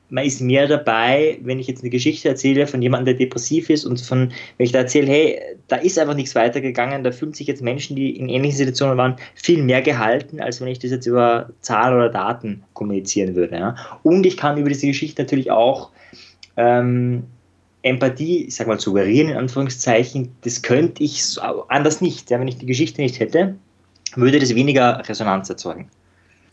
man 0.09 0.23
ist 0.23 0.39
mehr 0.39 0.67
dabei, 0.67 1.37
wenn 1.41 1.59
ich 1.59 1.67
jetzt 1.67 1.81
eine 1.81 1.89
Geschichte 1.89 2.29
erzähle 2.29 2.65
von 2.65 2.81
jemandem, 2.81 3.17
der 3.17 3.25
depressiv 3.25 3.69
ist 3.69 3.83
und 3.83 3.99
von, 3.99 4.31
wenn 4.57 4.65
ich 4.65 4.71
da 4.71 4.79
erzähle, 4.79 5.07
hey, 5.07 5.41
da 5.67 5.75
ist 5.75 5.99
einfach 5.99 6.15
nichts 6.15 6.33
weitergegangen, 6.33 7.03
da 7.03 7.11
fühlen 7.11 7.33
sich 7.33 7.47
jetzt 7.47 7.61
Menschen, 7.61 7.97
die 7.97 8.15
in 8.15 8.29
ähnlichen 8.29 8.57
Situationen 8.57 8.97
waren, 8.97 9.17
viel 9.35 9.61
mehr 9.61 9.81
gehalten, 9.81 10.39
als 10.39 10.61
wenn 10.61 10.69
ich 10.69 10.79
das 10.79 10.91
jetzt 10.91 11.05
über 11.05 11.49
Zahlen 11.59 11.95
oder 11.95 12.09
Daten 12.09 12.63
kommunizieren 12.73 13.35
würde. 13.35 13.57
Ja. 13.57 13.75
Und 14.03 14.25
ich 14.25 14.37
kann 14.37 14.57
über 14.57 14.69
diese 14.69 14.87
Geschichte 14.87 15.21
natürlich 15.21 15.51
auch 15.51 15.91
ähm, 16.59 17.23
Empathie, 17.81 18.45
ich 18.45 18.55
sag 18.55 18.67
mal 18.67 18.79
souverän 18.79 19.29
in 19.29 19.37
Anführungszeichen, 19.37 20.35
das 20.41 20.61
könnte 20.61 21.01
ich 21.03 21.25
so, 21.25 21.41
anders 21.69 22.01
nicht. 22.01 22.29
Ja, 22.29 22.39
wenn 22.39 22.49
ich 22.49 22.57
die 22.57 22.65
Geschichte 22.65 23.01
nicht 23.01 23.19
hätte, 23.19 23.55
würde 24.15 24.39
das 24.39 24.53
weniger 24.53 25.01
Resonanz 25.07 25.49
erzeugen. 25.49 25.89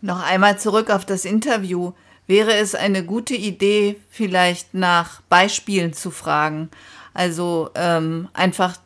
Noch 0.00 0.24
einmal 0.24 0.58
zurück 0.58 0.90
auf 0.90 1.04
das 1.04 1.24
Interview. 1.24 1.92
Wäre 2.28 2.54
es 2.54 2.74
eine 2.74 3.04
gute 3.04 3.34
Idee, 3.34 3.96
vielleicht 4.08 4.74
nach 4.74 5.22
Beispielen 5.22 5.92
zu 5.92 6.10
fragen? 6.10 6.70
Also 7.12 7.70
ähm, 7.74 8.28
einfach 8.32 8.78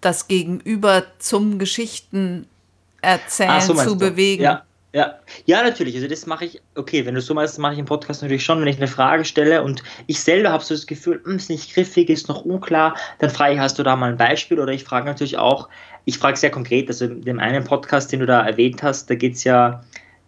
das 0.00 0.26
Gegenüber 0.26 1.04
zum 1.18 1.58
Geschichten 1.58 2.46
erzählen 3.02 3.60
so, 3.60 3.74
zu 3.74 3.96
bewegen. 3.96 4.42
Ja. 4.42 4.64
Ja, 4.94 5.18
ja, 5.44 5.60
natürlich. 5.64 5.96
Also 5.96 6.06
das 6.06 6.24
mache 6.24 6.44
ich, 6.44 6.62
okay, 6.76 7.04
wenn 7.04 7.16
du 7.16 7.20
so 7.20 7.34
meinst, 7.34 7.58
mache 7.58 7.72
ich 7.72 7.80
im 7.80 7.84
Podcast 7.84 8.22
natürlich 8.22 8.44
schon, 8.44 8.60
wenn 8.60 8.68
ich 8.68 8.76
eine 8.76 8.86
Frage 8.86 9.24
stelle 9.24 9.60
und 9.64 9.82
ich 10.06 10.20
selber 10.20 10.52
habe 10.52 10.62
so 10.62 10.72
das 10.72 10.86
Gefühl, 10.86 11.20
hm, 11.24 11.34
ist 11.34 11.50
nicht 11.50 11.74
griffig, 11.74 12.08
ist 12.08 12.28
noch 12.28 12.44
unklar, 12.44 12.96
dann 13.18 13.28
frage 13.28 13.54
ich, 13.54 13.58
hast 13.58 13.76
du 13.76 13.82
da 13.82 13.96
mal 13.96 14.10
ein 14.10 14.16
Beispiel? 14.16 14.60
Oder 14.60 14.72
ich 14.72 14.84
frage 14.84 15.06
natürlich 15.06 15.36
auch, 15.36 15.68
ich 16.04 16.16
frage 16.16 16.36
sehr 16.36 16.52
konkret, 16.52 16.86
also 16.86 17.06
in 17.06 17.22
dem 17.22 17.40
einen 17.40 17.64
Podcast, 17.64 18.12
den 18.12 18.20
du 18.20 18.26
da 18.26 18.46
erwähnt 18.46 18.84
hast, 18.84 19.10
da 19.10 19.16
geht 19.16 19.34
es 19.34 19.42
ja, 19.42 19.82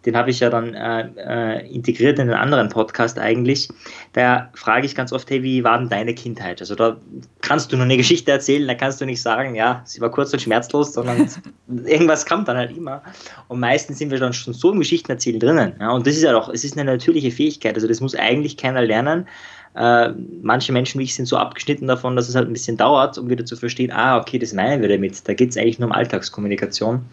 den 0.07 0.15
habe 0.15 0.29
ich 0.29 0.39
ja 0.39 0.49
dann 0.49 0.73
äh, 0.73 1.09
äh, 1.17 1.67
integriert 1.69 2.17
in 2.17 2.29
einen 2.29 2.39
anderen 2.39 2.69
Podcast 2.69 3.19
eigentlich. 3.19 3.67
Da 4.13 4.49
frage 4.53 4.85
ich 4.85 4.95
ganz 4.95 5.11
oft, 5.11 5.29
hey, 5.29 5.43
wie 5.43 5.65
war 5.65 5.77
denn 5.77 5.89
deine 5.89 6.15
Kindheit? 6.15 6.61
Also 6.61 6.75
da 6.75 6.95
kannst 7.41 7.73
du 7.73 7.75
nur 7.75 7.83
eine 7.83 7.97
Geschichte 7.97 8.31
erzählen, 8.31 8.65
da 8.65 8.73
kannst 8.73 9.01
du 9.01 9.05
nicht 9.05 9.21
sagen, 9.21 9.53
ja, 9.53 9.81
sie 9.83 9.99
war 9.99 10.09
kurz 10.09 10.31
und 10.31 10.41
schmerzlos, 10.41 10.93
sondern 10.93 11.29
irgendwas 11.85 12.25
kommt 12.25 12.47
dann 12.47 12.55
halt 12.55 12.75
immer. 12.77 13.03
Und 13.49 13.59
meistens 13.59 13.97
sind 13.97 14.09
wir 14.09 14.17
dann 14.17 14.31
schon 14.31 14.53
so 14.53 14.71
im 14.71 14.79
Geschichtenerzählen 14.79 15.41
drinnen. 15.41 15.73
Ja? 15.77 15.91
Und 15.91 16.07
das 16.07 16.15
ist 16.15 16.23
ja 16.23 16.31
doch, 16.31 16.47
es 16.47 16.63
ist 16.63 16.77
eine 16.77 16.89
natürliche 16.89 17.31
Fähigkeit. 17.31 17.75
Also 17.75 17.89
das 17.89 17.99
muss 17.99 18.15
eigentlich 18.15 18.55
keiner 18.55 18.83
lernen. 18.83 19.27
Äh, 19.75 20.13
manche 20.41 20.71
Menschen 20.71 20.99
wie 20.99 21.03
ich 21.03 21.15
sind 21.15 21.25
so 21.25 21.35
abgeschnitten 21.35 21.85
davon, 21.87 22.15
dass 22.15 22.29
es 22.29 22.35
halt 22.35 22.47
ein 22.47 22.53
bisschen 22.53 22.77
dauert, 22.77 23.17
um 23.17 23.29
wieder 23.29 23.43
zu 23.43 23.57
verstehen, 23.57 23.91
ah, 23.91 24.17
okay, 24.17 24.39
das 24.39 24.53
meinen 24.53 24.81
wir 24.81 24.87
damit. 24.87 25.27
Da 25.27 25.33
geht 25.33 25.49
es 25.49 25.57
eigentlich 25.57 25.79
nur 25.79 25.89
um 25.89 25.93
Alltagskommunikation. 25.93 27.03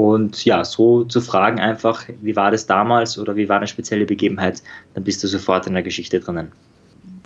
Und 0.00 0.46
ja, 0.46 0.64
so 0.64 1.04
zu 1.04 1.20
fragen 1.20 1.60
einfach, 1.60 2.06
wie 2.22 2.34
war 2.34 2.50
das 2.50 2.64
damals 2.66 3.18
oder 3.18 3.36
wie 3.36 3.50
war 3.50 3.58
eine 3.58 3.66
spezielle 3.66 4.06
Begebenheit, 4.06 4.62
dann 4.94 5.04
bist 5.04 5.22
du 5.22 5.28
sofort 5.28 5.66
in 5.66 5.74
der 5.74 5.82
Geschichte 5.82 6.20
drinnen. 6.20 6.50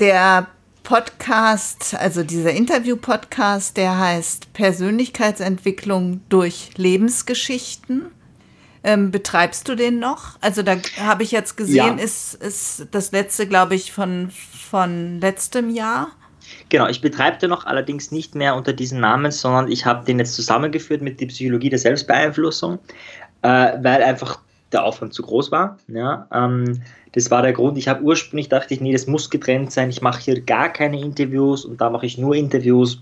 Der 0.01 0.49
Podcast, 0.83 1.95
also 1.95 2.25
dieser 2.25 2.51
Interview-Podcast, 2.51 3.77
der 3.77 3.97
heißt 3.97 4.53
Persönlichkeitsentwicklung 4.55 6.23
durch 6.29 6.71
Lebensgeschichten. 6.77 8.07
Ähm, 8.83 9.13
betreibst 9.13 9.69
du 9.69 9.77
den 9.77 10.01
noch? 10.01 10.37
Also 10.41 10.63
da 10.63 10.75
habe 10.99 11.23
ich 11.23 11.31
jetzt 11.31 11.57
gesehen, 11.57 11.99
ja. 11.99 12.05
ist, 12.05 12.35
ist 12.35 12.89
das 12.91 13.13
letzte, 13.13 13.47
glaube 13.47 13.77
ich, 13.77 13.93
von, 13.93 14.33
von 14.69 15.21
letztem 15.21 15.71
Jahr. 15.71 16.09
Genau, 16.69 16.89
ich 16.89 17.01
betreibe 17.01 17.39
den 17.39 17.51
noch 17.51 17.67
allerdings 17.67 18.11
nicht 18.11 18.35
mehr 18.35 18.55
unter 18.55 18.73
diesem 18.73 19.01
Namen, 19.01 19.31
sondern 19.31 19.71
ich 19.71 19.87
habe 19.87 20.05
den 20.05 20.19
jetzt 20.19 20.35
zusammengeführt 20.35 21.03
mit 21.03 21.21
der 21.21 21.27
Psychologie 21.27 21.71
der 21.71 21.79
Selbstbeeinflussung, 21.79 22.79
äh, 23.43 23.49
weil 23.49 24.03
einfach 24.03 24.41
der 24.73 24.85
Aufwand 24.85 25.15
zu 25.15 25.23
groß 25.23 25.51
war. 25.53 25.79
Ja, 25.89 26.29
ähm, 26.33 26.83
das 27.13 27.31
war 27.31 27.43
der 27.43 27.53
Grund. 27.53 27.79
Ich 27.79 27.89
habe 27.89 28.03
ursprünglich 28.03 28.49
dachte 28.49 28.75
ich, 28.75 28.81
nee, 28.81 28.93
das 28.93 29.07
muss 29.07 29.31
getrennt 29.31 29.73
sein. 29.73 29.89
Ich 29.91 30.03
mache 30.03 30.21
hier 30.21 30.41
gar 30.41 30.73
keine 30.73 31.01
Interviews 31.01 31.65
und 31.65 31.81
da 31.81 31.91
mache 31.91 32.07
ich 32.07 32.19
nur 32.19 32.35
Interviews 32.35 32.99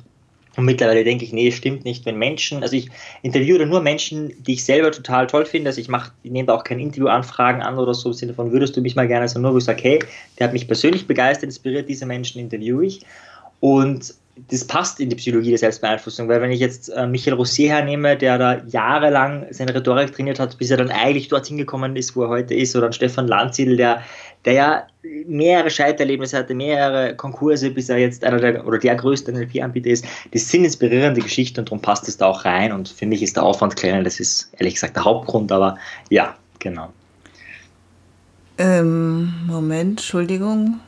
und 0.56 0.66
mittlerweile 0.66 1.02
denke 1.02 1.24
ich, 1.24 1.32
nee, 1.32 1.50
stimmt 1.50 1.84
nicht, 1.84 2.04
wenn 2.04 2.18
Menschen, 2.18 2.62
also 2.62 2.76
ich 2.76 2.90
interviewe 3.22 3.64
nur 3.64 3.80
Menschen, 3.80 4.32
die 4.42 4.52
ich 4.52 4.64
selber 4.64 4.92
total 4.92 5.26
toll 5.26 5.46
finde. 5.46 5.70
Also 5.70 5.80
ich 5.80 5.88
mache, 5.88 6.12
nehme 6.24 6.46
da 6.46 6.54
auch 6.54 6.64
keine 6.64 6.82
Interviewanfragen 6.82 7.62
an 7.62 7.78
oder 7.78 7.94
so 7.94 8.10
im 8.10 8.12
Sinne 8.12 8.34
von, 8.34 8.52
würdest 8.52 8.76
du 8.76 8.82
mich 8.82 8.94
mal 8.94 9.08
gerne, 9.08 9.28
sondern 9.28 9.50
nur, 9.50 9.54
wo 9.54 9.58
ich 9.58 9.64
sage, 9.64 9.82
hey, 9.82 9.98
der 10.38 10.48
hat 10.48 10.52
mich 10.52 10.66
persönlich 10.66 11.06
begeistert, 11.06 11.44
inspiriert, 11.44 11.88
diese 11.88 12.04
Menschen 12.04 12.38
interviewe 12.38 12.84
ich. 12.84 13.06
Und 13.62 14.12
das 14.50 14.64
passt 14.64 14.98
in 14.98 15.08
die 15.08 15.14
Psychologie 15.14 15.50
der 15.50 15.58
Selbstbeeinflussung, 15.58 16.26
weil 16.26 16.40
wenn 16.40 16.50
ich 16.50 16.58
jetzt 16.58 16.88
äh, 16.88 17.06
Michael 17.06 17.36
Rossier 17.36 17.68
hernehme, 17.68 18.16
der 18.16 18.36
da 18.36 18.60
jahrelang 18.66 19.46
seine 19.50 19.72
Rhetorik 19.72 20.12
trainiert 20.12 20.40
hat, 20.40 20.58
bis 20.58 20.72
er 20.72 20.78
dann 20.78 20.90
eigentlich 20.90 21.28
dorthin 21.28 21.58
gekommen 21.58 21.94
ist, 21.94 22.16
wo 22.16 22.24
er 22.24 22.28
heute 22.28 22.54
ist, 22.54 22.74
oder 22.74 22.90
Stefan 22.90 23.28
Landsiedel, 23.28 23.76
der, 23.76 24.02
der 24.44 24.52
ja 24.52 24.86
mehrere 25.28 25.70
Scheiterlebnisse 25.70 26.38
hatte, 26.38 26.56
mehrere 26.56 27.14
Konkurse, 27.14 27.70
bis 27.70 27.88
er 27.88 27.98
jetzt 27.98 28.24
einer 28.24 28.38
der 28.38 28.66
oder 28.66 28.78
der 28.78 28.96
größte 28.96 29.30
NLP-Anbieter 29.30 29.90
ist, 29.90 30.04
das 30.32 30.48
sind 30.48 30.64
inspirierende 30.64 31.20
Geschichten 31.20 31.60
und 31.60 31.68
darum 31.68 31.80
passt 31.80 32.08
es 32.08 32.16
da 32.16 32.26
auch 32.26 32.44
rein 32.44 32.72
und 32.72 32.88
für 32.88 33.06
mich 33.06 33.22
ist 33.22 33.36
der 33.36 33.44
Aufwand 33.44 33.76
kleiner, 33.76 34.02
das 34.02 34.18
ist 34.18 34.50
ehrlich 34.58 34.74
gesagt 34.74 34.96
der 34.96 35.04
Hauptgrund, 35.04 35.52
aber 35.52 35.78
ja, 36.10 36.34
genau. 36.58 36.92
Ähm, 38.58 39.32
Moment, 39.46 40.00
Entschuldigung. 40.00 40.80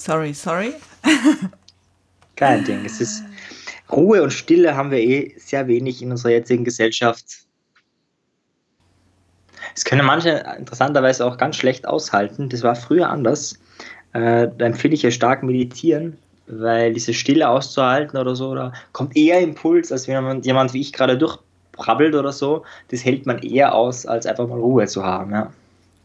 Sorry, 0.00 0.32
sorry. 0.32 0.72
Kein 2.36 2.64
Ding. 2.64 2.86
Es 2.86 3.02
ist 3.02 3.22
Ruhe 3.92 4.22
und 4.22 4.32
Stille 4.32 4.74
haben 4.74 4.90
wir 4.90 4.98
eh 4.98 5.34
sehr 5.36 5.68
wenig 5.68 6.00
in 6.00 6.10
unserer 6.10 6.32
jetzigen 6.32 6.64
Gesellschaft. 6.64 7.40
Es 9.76 9.84
können 9.84 10.06
manche 10.06 10.42
interessanterweise 10.56 11.26
auch 11.26 11.36
ganz 11.36 11.56
schlecht 11.56 11.86
aushalten. 11.86 12.48
Das 12.48 12.62
war 12.62 12.76
früher 12.76 13.10
anders. 13.10 13.58
Äh, 14.14 14.48
da 14.56 14.64
empfehle 14.64 14.94
ich 14.94 15.02
ja 15.02 15.10
stark 15.10 15.42
meditieren, 15.42 16.16
weil 16.46 16.94
diese 16.94 17.12
Stille 17.12 17.46
auszuhalten 17.46 18.18
oder 18.18 18.34
so, 18.34 18.54
da 18.54 18.72
kommt 18.92 19.14
eher 19.18 19.40
Impuls, 19.40 19.92
als 19.92 20.08
wenn 20.08 20.24
man, 20.24 20.40
jemand 20.40 20.72
wie 20.72 20.80
ich 20.80 20.94
gerade 20.94 21.18
durchbrabbelt 21.18 22.14
oder 22.14 22.32
so. 22.32 22.64
Das 22.88 23.04
hält 23.04 23.26
man 23.26 23.40
eher 23.40 23.74
aus, 23.74 24.06
als 24.06 24.24
einfach 24.24 24.48
mal 24.48 24.58
Ruhe 24.58 24.86
zu 24.86 25.04
haben. 25.04 25.32
Ja. 25.32 25.52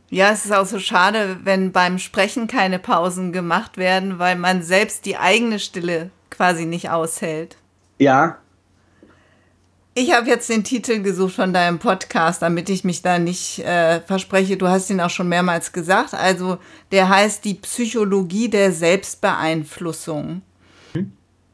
Ja, 0.09 0.31
es 0.31 0.45
ist 0.45 0.53
auch 0.53 0.65
so 0.65 0.79
schade, 0.79 1.39
wenn 1.43 1.71
beim 1.71 1.97
Sprechen 1.97 2.47
keine 2.47 2.79
Pausen 2.79 3.33
gemacht 3.33 3.77
werden, 3.77 4.19
weil 4.19 4.35
man 4.35 4.61
selbst 4.61 5.05
die 5.05 5.17
eigene 5.17 5.59
Stille 5.59 6.11
quasi 6.29 6.65
nicht 6.65 6.89
aushält. 6.89 7.57
Ja. 7.97 8.37
Ich 9.97 10.13
habe 10.13 10.27
jetzt 10.27 10.49
den 10.49 10.65
Titel 10.65 11.01
gesucht 11.01 11.35
von 11.35 11.53
deinem 11.53 11.79
Podcast, 11.79 12.41
damit 12.41 12.69
ich 12.69 12.83
mich 12.83 13.01
da 13.01 13.17
nicht 13.17 13.59
äh, 13.59 14.01
verspreche. 14.01 14.57
Du 14.57 14.67
hast 14.67 14.89
ihn 14.89 14.99
auch 14.99 15.09
schon 15.09 15.29
mehrmals 15.29 15.71
gesagt. 15.71 16.13
Also 16.13 16.57
der 16.91 17.07
heißt 17.07 17.45
die 17.45 17.53
Psychologie 17.53 18.49
der 18.49 18.73
Selbstbeeinflussung. 18.73 20.41
Hm? 20.91 21.13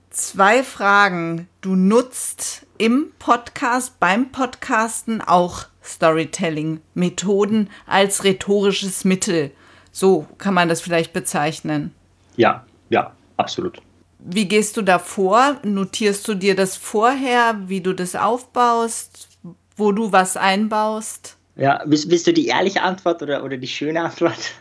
Zwei 0.09 0.63
Fragen. 0.63 1.47
Du 1.61 1.75
nutzt 1.75 2.65
im 2.81 3.11
Podcast, 3.19 3.99
beim 3.99 4.31
Podcasten 4.31 5.21
auch 5.21 5.65
Storytelling-Methoden 5.83 7.69
als 7.85 8.23
rhetorisches 8.23 9.05
Mittel. 9.05 9.51
So 9.91 10.25
kann 10.39 10.55
man 10.55 10.67
das 10.67 10.81
vielleicht 10.81 11.13
bezeichnen. 11.13 11.93
Ja, 12.37 12.65
ja, 12.89 13.11
absolut. 13.37 13.79
Wie 14.17 14.47
gehst 14.47 14.77
du 14.77 14.81
da 14.81 14.97
vor? 14.97 15.57
Notierst 15.63 16.27
du 16.27 16.33
dir 16.33 16.55
das 16.55 16.75
vorher, 16.75 17.55
wie 17.67 17.81
du 17.81 17.93
das 17.93 18.15
aufbaust, 18.15 19.27
wo 19.77 19.91
du 19.91 20.11
was 20.11 20.35
einbaust? 20.35 21.37
Ja, 21.57 21.83
willst, 21.85 22.09
willst 22.09 22.25
du 22.25 22.33
die 22.33 22.47
ehrliche 22.47 22.81
Antwort 22.81 23.21
oder, 23.21 23.43
oder 23.43 23.57
die 23.57 23.67
schöne 23.67 24.01
Antwort? 24.01 24.53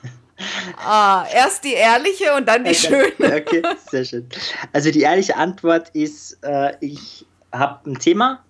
Ah, 0.76 1.26
erst 1.32 1.64
die 1.64 1.72
ehrliche 1.72 2.34
und 2.34 2.46
dann 2.46 2.64
die 2.64 2.70
okay. 2.86 3.12
schöne. 3.16 3.36
Okay, 3.36 3.62
sehr 3.90 4.04
schön. 4.04 4.28
Also 4.74 4.90
die 4.90 5.00
ehrliche 5.00 5.36
Antwort 5.36 5.88
ist, 5.94 6.38
äh, 6.42 6.74
ich 6.80 7.24
habe 7.52 7.90
ein 7.90 7.98
Thema, 7.98 8.40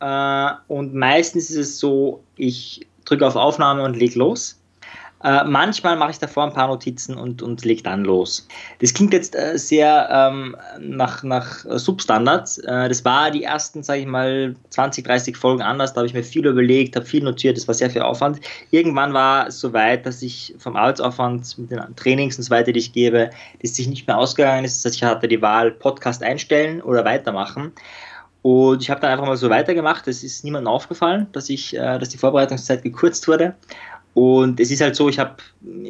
äh, 0.00 0.50
und 0.68 0.94
meistens 0.94 1.50
ist 1.50 1.56
es 1.56 1.78
so, 1.78 2.24
ich 2.36 2.86
drücke 3.04 3.26
auf 3.26 3.36
Aufnahme 3.36 3.82
und 3.82 3.96
leg 3.96 4.14
los. 4.14 4.56
Äh, 5.22 5.44
manchmal 5.44 5.96
mache 5.96 6.12
ich 6.12 6.18
davor 6.18 6.44
ein 6.44 6.54
paar 6.54 6.68
Notizen 6.68 7.14
und, 7.14 7.42
und 7.42 7.62
leg 7.62 7.84
dann 7.84 8.04
los. 8.04 8.48
Das 8.80 8.94
klingt 8.94 9.12
jetzt 9.12 9.36
äh, 9.36 9.58
sehr 9.58 10.08
ähm, 10.10 10.56
nach, 10.78 11.22
nach 11.22 11.62
Substandards. 11.68 12.56
Äh, 12.56 12.88
das 12.88 13.04
war 13.04 13.30
die 13.30 13.42
ersten, 13.42 13.82
sage 13.82 14.00
ich 14.00 14.06
mal, 14.06 14.56
20, 14.70 15.04
30 15.04 15.36
Folgen 15.36 15.60
anders. 15.60 15.92
Da 15.92 15.98
habe 15.98 16.06
ich 16.06 16.14
mir 16.14 16.22
viel 16.22 16.46
überlegt, 16.46 16.96
habe 16.96 17.04
viel 17.04 17.22
notiert, 17.22 17.58
das 17.58 17.68
war 17.68 17.74
sehr 17.74 17.90
viel 17.90 18.00
Aufwand. 18.00 18.40
Irgendwann 18.70 19.12
war 19.12 19.48
es 19.48 19.60
so 19.60 19.74
weit, 19.74 20.06
dass 20.06 20.22
ich 20.22 20.54
vom 20.56 20.74
Arbeitsaufwand 20.74 21.58
mit 21.58 21.70
den 21.70 21.80
Trainings 21.96 22.38
und 22.38 22.44
so 22.44 22.50
weiter, 22.50 22.72
die 22.72 22.80
ich 22.80 22.94
gebe, 22.94 23.28
das 23.60 23.76
sich 23.76 23.88
nicht 23.88 24.06
mehr 24.06 24.16
ausgegangen 24.16 24.64
ist. 24.64 24.78
Das 24.78 24.92
heißt, 24.92 25.02
ich 25.02 25.04
hatte 25.04 25.28
die 25.28 25.42
Wahl, 25.42 25.70
Podcast 25.70 26.22
einstellen 26.22 26.80
oder 26.80 27.04
weitermachen. 27.04 27.72
Und 28.42 28.82
ich 28.82 28.90
habe 28.90 29.00
dann 29.00 29.10
einfach 29.10 29.26
mal 29.26 29.36
so 29.36 29.50
weitergemacht. 29.50 30.08
Es 30.08 30.24
ist 30.24 30.44
niemandem 30.44 30.72
aufgefallen, 30.72 31.26
dass 31.32 31.50
ich, 31.50 31.76
äh, 31.76 31.98
dass 31.98 32.08
die 32.08 32.18
Vorbereitungszeit 32.18 32.82
gekürzt 32.82 33.28
wurde. 33.28 33.54
Und 34.14 34.58
es 34.58 34.70
ist 34.70 34.80
halt 34.80 34.96
so, 34.96 35.08
ich 35.08 35.18
habe 35.18 35.36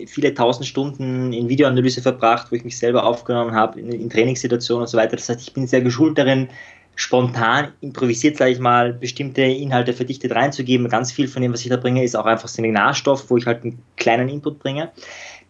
viele 0.07 0.35
tausend 0.35 0.67
Stunden 0.67 1.33
in 1.33 1.49
Videoanalyse 1.49 2.03
verbracht, 2.03 2.51
wo 2.51 2.57
ich 2.57 2.65
mich 2.65 2.77
selber 2.77 3.05
aufgenommen 3.05 3.55
habe, 3.55 3.81
in, 3.81 3.91
in 3.93 4.11
Trainingssituationen 4.11 4.83
und 4.83 4.89
so 4.89 4.99
weiter. 4.99 5.17
Das 5.17 5.29
heißt, 5.29 5.41
ich 5.41 5.55
bin 5.55 5.67
sehr 5.67 5.81
geschult 5.81 6.19
darin, 6.19 6.49
spontan 6.97 7.73
improvisiert, 7.81 8.37
sage 8.37 8.51
ich 8.51 8.59
mal, 8.59 8.93
bestimmte 8.93 9.43
Inhalte 9.43 9.95
verdichtet 9.95 10.33
reinzugeben. 10.33 10.89
Ganz 10.89 11.13
viel 11.13 11.29
von 11.29 11.41
dem, 11.41 11.53
was 11.53 11.63
ich 11.63 11.71
da 11.71 11.77
bringe, 11.77 12.05
ist 12.05 12.15
auch 12.15 12.27
einfach 12.27 12.49
Seminarstoff, 12.49 13.31
wo 13.31 13.39
ich 13.39 13.47
halt 13.47 13.63
einen 13.63 13.83
kleinen 13.97 14.29
Input 14.29 14.59
bringe. 14.59 14.91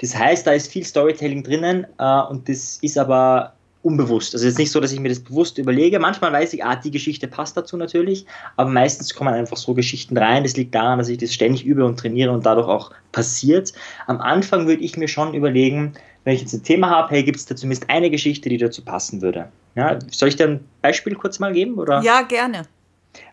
Das 0.00 0.16
heißt, 0.16 0.46
da 0.46 0.52
ist 0.52 0.70
viel 0.70 0.84
Storytelling 0.84 1.42
drinnen 1.42 1.86
äh, 1.98 2.20
und 2.22 2.48
das 2.48 2.78
ist 2.82 2.96
aber 2.96 3.54
unbewusst. 3.82 4.34
Also 4.34 4.46
jetzt 4.46 4.58
nicht 4.58 4.70
so, 4.70 4.80
dass 4.80 4.92
ich 4.92 5.00
mir 5.00 5.08
das 5.08 5.20
bewusst 5.20 5.56
überlege. 5.58 5.98
Manchmal 5.98 6.32
weiß 6.32 6.52
ich, 6.52 6.64
ah, 6.64 6.76
die 6.76 6.90
Geschichte 6.90 7.26
passt 7.28 7.56
dazu 7.56 7.76
natürlich, 7.76 8.26
aber 8.56 8.68
meistens 8.68 9.14
kommen 9.14 9.32
einfach 9.32 9.56
so 9.56 9.72
Geschichten 9.74 10.16
rein. 10.16 10.42
Das 10.42 10.56
liegt 10.56 10.74
daran, 10.74 10.98
dass 10.98 11.08
ich 11.08 11.18
das 11.18 11.32
ständig 11.32 11.64
übe 11.64 11.84
und 11.84 11.98
trainiere 11.98 12.30
und 12.30 12.44
dadurch 12.44 12.68
auch 12.68 12.92
passiert. 13.12 13.72
Am 14.06 14.20
Anfang 14.20 14.66
würde 14.66 14.82
ich 14.82 14.96
mir 14.96 15.08
schon 15.08 15.32
überlegen, 15.32 15.94
wenn 16.24 16.34
ich 16.34 16.42
jetzt 16.42 16.52
ein 16.52 16.62
Thema 16.62 16.90
habe, 16.90 17.10
hey, 17.10 17.22
gibt 17.22 17.38
es 17.38 17.46
da 17.46 17.56
zumindest 17.56 17.88
eine 17.88 18.10
Geschichte, 18.10 18.50
die 18.50 18.58
dazu 18.58 18.84
passen 18.84 19.22
würde. 19.22 19.48
Ja, 19.74 19.98
soll 20.10 20.28
ich 20.28 20.36
dir 20.36 20.48
ein 20.48 20.68
Beispiel 20.82 21.14
kurz 21.14 21.38
mal 21.38 21.52
geben? 21.52 21.74
Oder? 21.74 22.02
Ja, 22.02 22.22
gerne. 22.22 22.62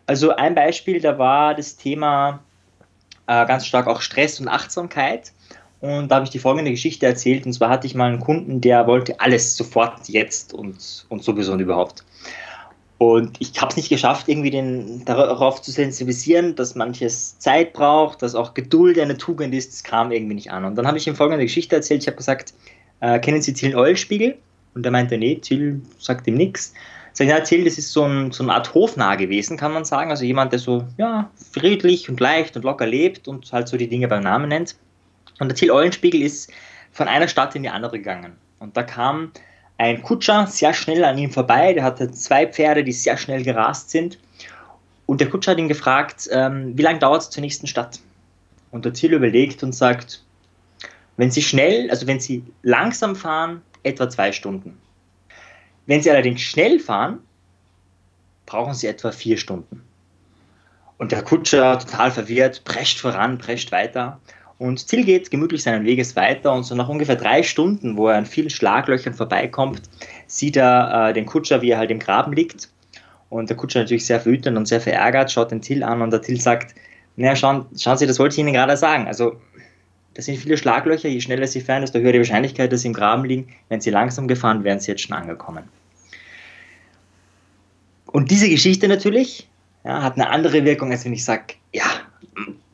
Also 0.06 0.34
ein 0.36 0.56
Beispiel, 0.56 1.02
da 1.02 1.18
war 1.18 1.56
das 1.56 1.76
Thema 1.76 2.40
äh, 3.28 3.46
ganz 3.46 3.66
stark 3.66 3.88
auch 3.88 4.00
Stress 4.00 4.40
und 4.40 4.48
Achtsamkeit. 4.48 5.34
Und 5.80 6.10
da 6.10 6.16
habe 6.16 6.26
ich 6.26 6.32
die 6.32 6.40
folgende 6.40 6.72
Geschichte 6.72 7.06
erzählt. 7.06 7.46
Und 7.46 7.54
zwar 7.54 7.70
hatte 7.70 7.86
ich 7.86 7.94
mal 7.94 8.10
einen 8.12 8.20
Kunden, 8.20 8.62
der 8.62 8.88
wollte 8.88 9.20
alles 9.20 9.56
sofort 9.56 10.08
jetzt 10.10 10.54
und, 10.54 11.06
und 11.10 11.24
sowieso 11.24 11.54
und 11.54 11.60
überhaupt. 11.60 12.04
Und 12.98 13.40
ich 13.40 13.62
habe 13.62 13.70
es 13.70 13.78
nicht 13.78 13.90
geschafft, 13.90 14.28
irgendwie 14.28 14.50
den, 14.50 15.06
darauf 15.06 15.62
zu 15.62 15.72
sensibilisieren, 15.72 16.56
dass 16.56 16.74
manches 16.74 17.38
Zeit 17.38 17.74
braucht, 17.74 18.24
dass 18.24 18.34
auch 18.34 18.56
Geduld 18.56 19.00
eine 19.00 19.18
Tugend 19.18 19.54
ist. 19.54 19.72
Das 19.72 19.84
kam 19.84 20.12
irgendwie 20.12 20.34
nicht 20.34 20.52
an. 20.52 20.66
Und 20.66 20.76
dann 20.76 20.88
habe 20.88 20.98
ich 20.98 21.06
ihm 21.06 21.16
folgende 21.16 21.46
Geschichte 21.46 21.76
erzählt. 21.76 22.02
Ich 22.02 22.08
habe 22.08 22.18
gesagt, 22.18 22.56
äh, 23.00 23.20
kennen 23.20 23.42
Sie 23.44 23.54
Till 23.54 23.76
Eulenspiegel? 23.76 24.36
Und 24.74 24.86
er 24.86 24.92
meinte, 24.92 25.18
nee, 25.18 25.36
Till 25.36 25.82
sagt 26.00 26.26
ihm 26.28 26.36
nichts. 26.36 26.74
Sie 27.14 27.32
hat 27.32 27.40
erzählt, 27.40 27.68
es 27.68 27.78
ist 27.78 27.94
so, 27.94 28.04
ein, 28.04 28.32
so 28.32 28.44
eine 28.44 28.54
Art 28.54 28.74
Hofnah 28.74 29.16
gewesen, 29.16 29.58
kann 29.58 29.74
man 29.74 29.86
sagen. 29.86 30.10
Also 30.10 30.24
jemand, 30.24 30.52
der 30.52 30.60
so 30.60 30.84
ja, 30.98 31.30
friedlich 31.52 32.10
und 32.10 32.20
leicht 32.20 32.56
und 32.56 32.64
locker 32.64 32.86
lebt 32.88 33.28
und 33.28 33.52
halt 33.52 33.68
so 33.68 33.78
die 33.78 33.90
Dinge 33.90 34.08
beim 34.08 34.24
Namen 34.24 34.50
nennt. 34.50 34.76
Und 35.40 35.50
der 35.50 35.56
Till 35.56 35.72
Eulenspiegel 35.72 36.22
ist 36.22 36.52
von 36.92 37.08
einer 37.08 37.28
Stadt 37.28 37.56
in 37.56 37.64
die 37.64 37.70
andere 37.70 38.00
gegangen. 38.00 38.36
Und 38.60 38.76
da 38.76 38.84
kam 38.84 39.32
ein 39.78 40.02
Kutscher 40.02 40.48
sehr 40.48 40.74
schnell 40.74 41.04
an 41.04 41.18
ihm 41.18 41.32
vorbei. 41.32 41.74
Der 41.74 41.84
hatte 41.84 42.12
zwei 42.12 42.48
Pferde, 42.48 42.84
die 42.84 42.92
sehr 42.92 43.18
schnell 43.18 43.44
gerast 43.44 43.92
sind. 43.92 44.18
Und 45.06 45.22
der 45.22 45.30
Kutscher 45.30 45.52
hat 45.52 45.60
ihn 45.60 45.68
gefragt, 45.68 46.28
ähm, 46.32 46.78
wie 46.78 46.82
lange 46.82 47.00
dauert 47.00 47.22
es 47.22 47.30
zur 47.30 47.42
nächsten 47.42 47.68
Stadt? 47.68 48.00
Und 48.72 48.86
der 48.86 48.94
Till 48.94 49.14
überlegt 49.14 49.64
und 49.64 49.74
sagt, 49.74 50.24
wenn 51.16 51.32
Sie 51.32 51.42
schnell, 51.42 51.90
also 51.90 52.08
wenn 52.08 52.20
Sie 52.20 52.44
langsam 52.64 53.16
fahren, 53.16 53.62
etwa 53.84 54.10
zwei 54.10 54.32
Stunden. 54.32 54.78
Wenn 55.86 56.02
Sie 56.02 56.12
allerdings 56.12 56.42
schnell 56.42 56.80
fahren, 56.80 57.20
brauchen 58.46 58.74
Sie 58.74 58.88
etwa 58.88 59.12
vier 59.12 59.38
Stunden. 59.38 59.84
Und 60.98 61.12
der 61.12 61.24
Kutscher, 61.24 61.80
total 61.80 62.12
verwirrt, 62.12 62.64
prescht 62.66 63.00
voran, 63.00 63.38
prescht 63.38 63.72
weiter. 63.72 64.20
Und 64.60 64.88
Till 64.88 65.04
geht 65.04 65.30
gemütlich 65.30 65.64
seinen 65.64 65.86
Weges 65.86 66.16
weiter 66.16 66.52
und 66.52 66.64
so 66.64 66.74
nach 66.74 66.90
ungefähr 66.90 67.16
drei 67.16 67.44
Stunden, 67.44 67.96
wo 67.96 68.08
er 68.08 68.18
an 68.18 68.26
vielen 68.26 68.50
Schlaglöchern 68.50 69.14
vorbeikommt, 69.14 69.82
sieht 70.26 70.58
er 70.58 71.10
äh, 71.10 71.14
den 71.14 71.28
Kutscher, 71.28 71.62
wie 71.62 71.72
er 71.72 71.78
halt 71.78 71.92
im 71.92 72.00
Graben 72.00 72.34
liegt. 72.34 72.70
Und 73.30 73.50
der 73.50 73.58
Kutscher 73.58 73.82
natürlich 73.82 74.06
sehr 74.06 74.26
wütend 74.26 74.58
und 74.58 74.68
sehr 74.68 74.82
verärgert, 74.82 75.32
schaut 75.32 75.52
den 75.52 75.62
Till 75.62 75.84
an 75.84 76.02
und 76.02 76.12
der 76.12 76.22
Till 76.22 76.42
sagt, 76.42 76.74
naja, 77.18 77.36
schauen, 77.36 77.66
schauen 77.78 77.98
Sie, 77.98 78.08
das 78.08 78.20
wollte 78.20 78.34
ich 78.34 78.40
Ihnen 78.40 78.54
gerade 78.54 78.78
sagen. 78.78 79.08
Also, 79.08 79.40
das 80.14 80.26
sind 80.26 80.38
viele 80.38 80.58
Schlaglöcher, 80.58 81.10
je 81.10 81.22
schneller 81.22 81.46
Sie 81.46 81.62
fahren, 81.62 81.82
desto 81.82 82.00
höher 82.00 82.14
die 82.14 82.20
Wahrscheinlichkeit, 82.20 82.72
dass 82.72 82.82
Sie 82.82 82.88
im 82.88 82.94
Graben 82.94 83.26
liegen. 83.26 83.50
Wenn 83.70 83.82
Sie 83.82 83.92
langsam 83.92 84.28
gefahren, 84.28 84.64
wären 84.64 84.80
Sie 84.80 84.92
jetzt 84.92 85.02
schon 85.02 85.16
angekommen. 85.16 85.66
Und 88.08 88.32
diese 88.32 88.50
Geschichte 88.50 88.88
natürlich 88.88 89.48
ja, 89.84 90.02
hat 90.02 90.16
eine 90.16 90.30
andere 90.30 90.64
Wirkung, 90.64 90.92
als 90.92 91.06
wenn 91.06 91.14
ich 91.14 91.24
sage, 91.24 91.56
ja, 91.74 91.84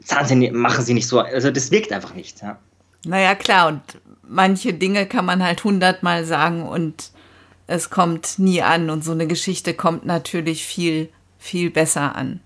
Sie, 0.05 0.51
machen 0.51 0.83
Sie 0.83 0.93
nicht 0.93 1.07
so. 1.07 1.19
Also 1.19 1.51
das 1.51 1.71
wirkt 1.71 1.91
einfach 1.91 2.13
nicht. 2.13 2.41
Ja. 2.41 2.57
Naja, 3.05 3.35
klar, 3.35 3.67
und 3.67 3.81
manche 4.27 4.73
Dinge 4.73 5.05
kann 5.05 5.25
man 5.25 5.43
halt 5.43 5.63
hundertmal 5.63 6.25
sagen 6.25 6.63
und 6.63 7.11
es 7.67 7.89
kommt 7.89 8.39
nie 8.39 8.61
an. 8.61 8.89
Und 8.89 9.03
so 9.03 9.11
eine 9.11 9.27
Geschichte 9.27 9.73
kommt 9.73 10.05
natürlich 10.05 10.65
viel, 10.65 11.09
viel 11.37 11.69
besser 11.69 12.15
an. 12.15 12.39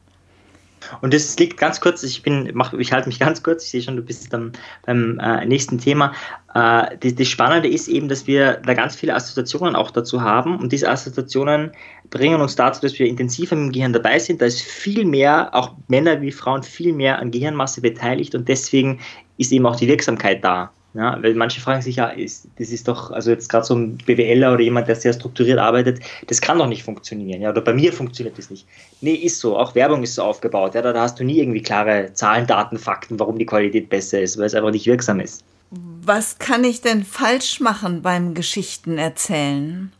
Und 1.01 1.13
das 1.13 1.37
liegt 1.37 1.57
ganz 1.57 1.81
kurz, 1.81 2.03
ich 2.03 2.21
bin, 2.23 2.49
mach, 2.53 2.73
ich 2.73 2.91
halte 2.91 3.07
mich 3.07 3.19
ganz 3.27 3.43
kurz, 3.43 3.65
ich 3.65 3.71
sehe 3.71 3.81
schon, 3.81 3.95
du 3.95 4.01
bist 4.01 4.31
dann 4.31 4.53
beim 4.85 5.19
äh, 5.19 5.45
nächsten 5.45 5.77
Thema. 5.77 6.13
Äh, 6.53 6.97
das, 6.99 7.15
das, 7.15 7.27
Spannende 7.27 7.69
ist 7.69 7.87
eben, 7.87 8.09
dass 8.09 8.27
wir 8.27 8.53
da 8.65 8.73
ganz 8.73 8.95
viele 8.95 9.15
Assoziationen 9.15 9.75
auch 9.75 9.91
dazu 9.91 10.21
haben 10.21 10.57
und 10.57 10.71
diese 10.71 10.89
Assoziationen 10.89 11.71
bringen 12.09 12.41
uns 12.41 12.55
dazu, 12.55 12.81
dass 12.81 12.97
wir 12.97 13.07
intensiver 13.07 13.55
im 13.55 13.71
Gehirn 13.71 13.93
dabei 13.93 14.19
sind. 14.19 14.41
Da 14.41 14.45
ist 14.45 14.61
viel 14.61 15.05
mehr, 15.05 15.53
auch 15.53 15.75
Männer 15.87 16.21
wie 16.21 16.31
Frauen, 16.31 16.63
viel 16.63 16.93
mehr 16.93 17.19
an 17.19 17.31
Gehirnmasse 17.31 17.81
beteiligt 17.81 18.35
und 18.35 18.47
deswegen 18.47 18.99
ist 19.37 19.51
eben 19.51 19.65
auch 19.65 19.75
die 19.75 19.87
Wirksamkeit 19.87 20.43
da. 20.43 20.71
Ja, 20.93 21.21
weil 21.21 21.35
manche 21.35 21.61
fragen 21.61 21.81
sich 21.81 21.97
ja, 21.97 22.07
ist, 22.07 22.47
das 22.57 22.69
ist 22.69 22.87
doch, 22.87 23.11
also 23.11 23.29
jetzt 23.29 23.49
gerade 23.49 23.65
so 23.65 23.75
ein 23.75 23.97
BWLer 23.97 24.53
oder 24.53 24.61
jemand, 24.61 24.87
der 24.87 24.95
sehr 24.95 25.13
strukturiert 25.13 25.59
arbeitet, 25.59 25.99
das 26.25 26.41
kann 26.41 26.57
doch 26.57 26.67
nicht 26.67 26.83
funktionieren. 26.83 27.41
Ja, 27.41 27.49
oder 27.51 27.61
bei 27.61 27.73
mir 27.73 27.93
funktioniert 27.93 28.37
das 28.37 28.49
nicht. 28.49 28.65
Nee, 29.01 29.13
ist 29.13 29.39
so. 29.39 29.57
Auch 29.57 29.75
Werbung 29.75 30.01
ist 30.01 30.15
so 30.15 30.23
aufgebaut. 30.23 30.73
Ja, 30.73 30.81
da, 30.81 30.93
da 30.93 31.01
hast 31.01 31.19
du 31.19 31.23
nie 31.23 31.39
irgendwie 31.39 31.61
klare 31.61 32.11
Zahlen, 32.13 32.47
Daten, 32.47 32.79
Fakten, 32.79 33.19
warum 33.19 33.37
die 33.37 33.45
Qualität 33.45 33.89
besser 33.89 34.21
ist, 34.21 34.37
weil 34.37 34.45
es 34.45 34.55
einfach 34.55 34.71
nicht 34.71 34.87
wirksam 34.87 35.19
ist. 35.19 35.43
Was 35.69 36.39
kann 36.39 36.63
ich 36.63 36.81
denn 36.81 37.03
falsch 37.03 37.59
machen 37.59 38.01
beim 38.01 38.33
Geschichten 38.33 38.97
erzählen? 38.97 39.91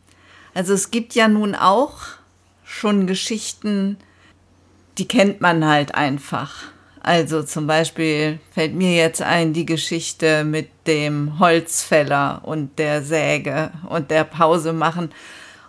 Also 0.54 0.72
es 0.72 0.90
gibt 0.90 1.14
ja 1.14 1.28
nun 1.28 1.54
auch 1.54 1.98
schon 2.64 3.06
Geschichten, 3.06 3.98
die 4.96 5.06
kennt 5.06 5.40
man 5.40 5.64
halt 5.66 5.94
einfach. 5.94 6.64
Also 7.08 7.42
zum 7.42 7.66
Beispiel 7.66 8.38
fällt 8.52 8.74
mir 8.74 8.94
jetzt 8.94 9.22
ein 9.22 9.54
die 9.54 9.64
Geschichte 9.64 10.44
mit 10.44 10.68
dem 10.86 11.38
Holzfäller 11.38 12.42
und 12.44 12.78
der 12.78 13.02
Säge 13.02 13.70
und 13.88 14.10
der 14.10 14.24
Pause 14.24 14.74
machen. 14.74 15.10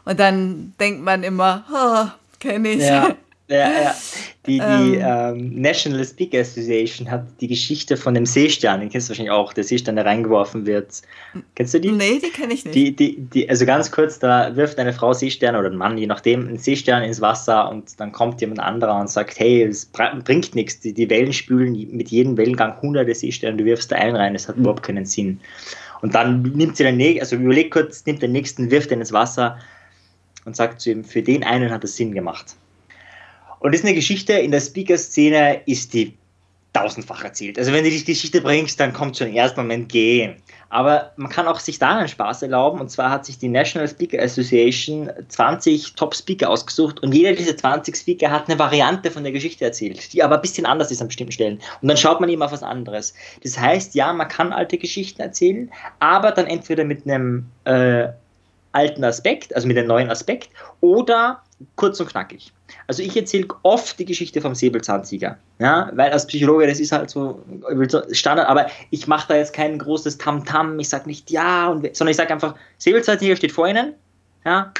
Und 0.03 0.19
dann 0.19 0.73
denkt 0.81 1.01
man 1.01 1.23
immer, 1.23 1.63
oh, 1.73 2.09
kenne 2.41 2.71
ich. 2.71 2.81
Ja. 2.81 3.15
Ja, 3.49 3.71
ja. 3.71 3.95
Die, 4.45 4.57
die 4.57 4.95
ähm, 4.95 5.01
ähm, 5.03 5.61
National 5.61 6.03
Speaker 6.03 6.39
Association 6.39 7.11
hat 7.11 7.27
die 7.39 7.47
Geschichte 7.47 7.97
von 7.97 8.15
dem 8.15 8.25
Seestern, 8.25 8.79
den 8.79 8.89
kennst 8.89 9.07
du 9.07 9.11
wahrscheinlich 9.11 9.31
auch, 9.31 9.53
der 9.53 9.63
Seestern, 9.63 9.95
der 9.95 10.05
reingeworfen 10.05 10.65
wird. 10.65 11.01
Kennst 11.55 11.73
du 11.73 11.79
die? 11.79 11.91
Nee, 11.91 12.19
die 12.23 12.29
kenne 12.29 12.53
ich 12.53 12.63
nicht. 12.63 12.73
Die, 12.73 12.95
die, 12.95 13.17
die, 13.19 13.47
also 13.47 13.65
ganz 13.65 13.91
kurz, 13.91 14.17
da 14.17 14.55
wirft 14.55 14.79
eine 14.79 14.93
Frau 14.93 15.13
Seestern 15.13 15.55
oder 15.55 15.69
ein 15.69 15.75
Mann, 15.75 15.97
je 15.97 16.07
nachdem, 16.07 16.47
einen 16.47 16.57
Seestern 16.57 17.03
ins 17.03 17.21
Wasser 17.21 17.69
und 17.69 17.99
dann 17.99 18.11
kommt 18.11 18.41
jemand 18.41 18.61
anderer 18.61 18.99
und 18.99 19.09
sagt, 19.09 19.37
hey, 19.39 19.61
es 19.63 19.85
bringt 19.85 20.55
nichts, 20.55 20.79
die, 20.79 20.93
die 20.93 21.09
Wellen 21.09 21.33
spülen 21.33 21.73
mit 21.91 22.09
jedem 22.09 22.37
Wellengang 22.37 22.81
hunderte 22.81 23.13
Seesterne, 23.13 23.57
du 23.57 23.65
wirfst 23.65 23.91
da 23.91 23.97
einen 23.97 24.15
rein, 24.15 24.33
es 24.33 24.47
hat 24.47 24.55
mhm. 24.55 24.61
überhaupt 24.61 24.83
keinen 24.83 25.05
Sinn. 25.05 25.39
Und 26.01 26.15
dann 26.15 26.41
nimmt 26.41 26.77
sie 26.77 26.83
den 26.83 26.97
nächsten, 26.97 27.19
also 27.19 27.35
überleg 27.35 27.71
kurz, 27.71 28.05
nimmt 28.05 28.21
den 28.21 28.31
nächsten, 28.31 28.71
wirft 28.71 28.89
den 28.89 29.01
ins 29.01 29.11
Wasser 29.11 29.59
und 30.45 30.55
sagt 30.55 30.81
zu 30.81 30.91
ihm, 30.91 31.03
für 31.03 31.21
den 31.21 31.43
einen 31.43 31.69
hat 31.69 31.83
es 31.83 31.97
Sinn 31.97 32.13
gemacht. 32.13 32.55
Und 33.59 33.73
das 33.73 33.81
ist 33.81 33.85
eine 33.85 33.95
Geschichte, 33.95 34.33
in 34.33 34.51
der 34.51 34.61
Speaker-Szene 34.61 35.61
ist 35.65 35.93
die 35.93 36.17
tausendfach 36.73 37.23
erzählt. 37.23 37.57
Also 37.57 37.73
wenn 37.73 37.83
du 37.83 37.89
die 37.89 38.03
Geschichte 38.03 38.41
bringst, 38.41 38.79
dann 38.79 38.93
kommt 38.93 39.17
schon 39.17 39.29
im 39.29 39.35
ersten 39.35 39.59
Moment 39.59 39.89
gehen. 39.89 40.35
Aber 40.69 41.13
man 41.15 41.31
kann 41.31 41.47
auch 41.47 41.59
sich 41.59 41.79
da 41.79 41.97
einen 41.97 42.07
Spaß 42.07 42.43
erlauben. 42.43 42.79
Und 42.79 42.89
zwar 42.89 43.09
hat 43.09 43.25
sich 43.25 43.39
die 43.39 43.47
National 43.47 43.87
Speaker 43.87 44.21
Association 44.21 45.09
20 45.27 45.95
Top-Speaker 45.95 46.47
ausgesucht 46.47 47.01
und 47.01 47.13
jeder 47.13 47.33
dieser 47.33 47.57
20 47.57 47.95
Speaker 47.95 48.29
hat 48.29 48.47
eine 48.47 48.59
Variante 48.59 49.09
von 49.09 49.23
der 49.23 49.31
Geschichte 49.31 49.65
erzählt, 49.65 50.13
die 50.13 50.21
aber 50.21 50.35
ein 50.35 50.41
bisschen 50.41 50.67
anders 50.67 50.91
ist 50.91 51.01
an 51.01 51.07
bestimmten 51.07 51.31
Stellen. 51.31 51.59
Und 51.81 51.87
dann 51.87 51.97
schaut 51.97 52.21
man 52.21 52.29
eben 52.29 52.43
auf 52.43 52.51
was 52.51 52.61
anderes. 52.61 53.15
Das 53.43 53.59
heißt, 53.59 53.95
ja, 53.95 54.13
man 54.13 54.27
kann 54.27 54.53
alte 54.53 54.77
Geschichten 54.77 55.21
erzählen, 55.21 55.71
aber 55.99 56.31
dann 56.31 56.45
entweder 56.45 56.83
mit 56.83 57.05
einem 57.05 57.47
äh, 57.65 58.09
alten 58.73 59.03
Aspekt, 59.03 59.55
also 59.55 59.67
mit 59.67 59.77
einem 59.77 59.87
neuen 59.87 60.11
Aspekt, 60.11 60.49
oder 60.81 61.41
kurz 61.75 61.99
und 61.99 62.09
knackig. 62.09 62.53
Also 62.87 63.03
ich 63.03 63.15
erzähle 63.15 63.47
oft 63.63 63.99
die 63.99 64.05
Geschichte 64.05 64.41
vom 64.41 64.55
Säbelzahntiger, 64.55 65.37
ja, 65.59 65.91
weil 65.93 66.11
als 66.11 66.27
Psychologe, 66.27 66.67
das 66.67 66.79
ist 66.79 66.91
halt 66.91 67.09
so 67.09 67.43
Standard, 68.11 68.47
aber 68.47 68.67
ich 68.91 69.07
mache 69.07 69.27
da 69.29 69.35
jetzt 69.35 69.53
kein 69.53 69.77
großes 69.77 70.17
Tamtam, 70.17 70.73
-Tam. 70.73 70.79
ich 70.79 70.89
sage 70.89 71.07
nicht 71.07 71.29
ja, 71.31 71.67
und, 71.67 71.95
sondern 71.95 72.11
ich 72.11 72.17
sage 72.17 72.33
einfach, 72.33 72.55
Säbelzahntiger 72.77 73.35
steht 73.35 73.51
vor 73.51 73.67
Ihnen, 73.67 73.93
ja, 74.45 74.73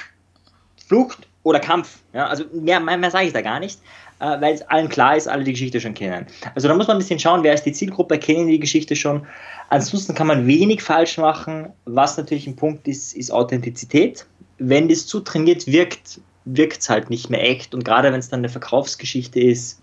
Flucht 0.88 1.28
oder 1.44 1.60
Kampf, 1.60 2.00
ja, 2.14 2.28
also 2.28 2.46
mehr, 2.54 2.80
mehr, 2.80 2.98
mehr 2.98 3.12
sage 3.12 3.28
ich 3.28 3.34
da 3.34 3.42
gar 3.42 3.60
nicht, 3.60 3.80
äh, 4.20 4.40
weil 4.40 4.54
es 4.54 4.62
allen 4.64 4.88
klar 4.88 5.18
ist, 5.18 5.28
alle 5.28 5.44
die 5.44 5.52
Geschichte 5.52 5.82
schon 5.82 5.94
kennen. 5.94 6.28
Also 6.56 6.68
da 6.68 6.76
muss 6.76 6.88
man 6.88 6.96
ein 6.96 7.00
bisschen 7.00 7.20
schauen, 7.20 7.44
wer 7.44 7.54
ist 7.54 7.64
die 7.64 7.74
Zielgruppe, 7.74 8.18
kennen 8.20 8.48
die 8.48 8.60
Geschichte 8.60 8.96
schon. 8.96 9.26
Ansonsten 9.70 10.16
kann 10.16 10.28
man 10.28 10.48
wenig 10.48 10.82
falsch 10.82 11.18
machen, 11.18 11.70
was 11.86 12.18
natürlich 12.18 12.48
ein 12.48 12.56
Punkt 12.56 12.88
ist, 12.88 13.14
ist 13.14 13.32
Authentizität. 13.32 14.26
Wenn 14.58 14.90
das 14.90 15.08
zu 15.08 15.22
trainiert 15.22 15.68
wirkt, 15.68 16.20
wirkt 16.56 16.82
es 16.82 16.90
halt 16.90 17.10
nicht 17.10 17.30
mehr 17.30 17.44
echt. 17.44 17.74
Und 17.74 17.84
gerade 17.86 18.12
wenn 18.12 18.20
es 18.20 18.30
dann 18.30 18.40
eine 18.40 18.50
Verkaufsgeschichte 18.50 19.40
ist, 19.40 19.82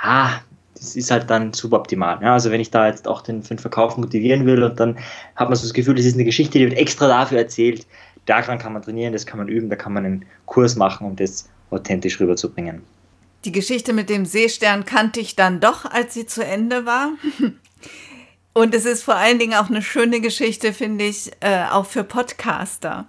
ah, 0.00 0.40
das 0.74 0.94
ist 0.94 1.10
halt 1.10 1.30
dann 1.30 1.52
suboptimal. 1.52 2.20
Ja, 2.22 2.34
also 2.34 2.50
wenn 2.50 2.60
ich 2.60 2.70
da 2.70 2.86
jetzt 2.86 3.08
auch 3.08 3.22
den, 3.22 3.42
für 3.42 3.54
den 3.54 3.58
Verkauf 3.58 3.96
motivieren 3.96 4.46
will 4.46 4.62
und 4.62 4.78
dann 4.78 4.98
hat 5.34 5.48
man 5.48 5.56
so 5.56 5.62
das 5.62 5.72
Gefühl, 5.72 5.94
das 5.94 6.04
ist 6.04 6.14
eine 6.14 6.24
Geschichte, 6.24 6.58
die 6.58 6.66
wird 6.66 6.78
extra 6.78 7.08
dafür 7.08 7.38
erzählt, 7.38 7.86
daran 8.26 8.58
kann 8.58 8.72
man 8.72 8.82
trainieren, 8.82 9.12
das 9.12 9.26
kann 9.26 9.38
man 9.38 9.48
üben, 9.48 9.70
da 9.70 9.76
kann 9.76 9.92
man 9.92 10.04
einen 10.04 10.24
Kurs 10.44 10.76
machen, 10.76 11.06
um 11.06 11.16
das 11.16 11.48
authentisch 11.70 12.20
rüberzubringen. 12.20 12.82
Die 13.44 13.52
Geschichte 13.52 13.92
mit 13.92 14.10
dem 14.10 14.26
Seestern 14.26 14.84
kannte 14.84 15.20
ich 15.20 15.36
dann 15.36 15.60
doch, 15.60 15.84
als 15.84 16.14
sie 16.14 16.26
zu 16.26 16.44
Ende 16.44 16.84
war. 16.84 17.12
Und 18.52 18.74
es 18.74 18.86
ist 18.86 19.02
vor 19.02 19.16
allen 19.16 19.38
Dingen 19.38 19.54
auch 19.54 19.68
eine 19.68 19.82
schöne 19.82 20.20
Geschichte, 20.20 20.72
finde 20.72 21.04
ich, 21.04 21.30
äh, 21.40 21.66
auch 21.70 21.84
für 21.84 22.04
Podcaster. 22.04 23.06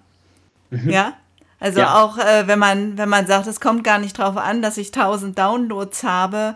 Mhm. 0.69 0.89
Ja, 0.89 1.13
also 1.59 1.79
ja. 1.79 2.03
auch 2.03 2.17
äh, 2.17 2.47
wenn 2.47 2.59
man, 2.59 2.97
wenn 2.97 3.09
man 3.09 3.27
sagt, 3.27 3.47
es 3.47 3.59
kommt 3.59 3.83
gar 3.83 3.99
nicht 3.99 4.19
darauf 4.19 4.37
an, 4.37 4.61
dass 4.61 4.77
ich 4.77 4.87
1000 4.87 5.37
Downloads 5.37 6.03
habe, 6.03 6.55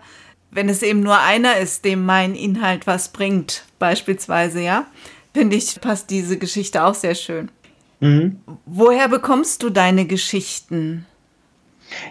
wenn 0.52 0.70
es 0.70 0.84
eben 0.84 1.02
nur 1.02 1.20
einer 1.20 1.58
ist, 1.58 1.86
dem 1.86 2.06
mein 2.06 2.36
Inhalt 2.36 2.86
was 2.86 3.10
bringt, 3.10 3.64
beispielsweise, 3.80 4.62
ja, 4.62 4.86
finde 5.34 5.56
ich, 5.56 5.80
passt 5.82 6.10
diese 6.10 6.38
Geschichte 6.38 6.84
auch 6.84 6.94
sehr 6.94 7.16
schön. 7.16 7.50
Mhm. 8.00 8.42
Woher 8.66 9.08
bekommst 9.08 9.64
du 9.64 9.70
deine 9.70 10.06
Geschichten? 10.06 11.06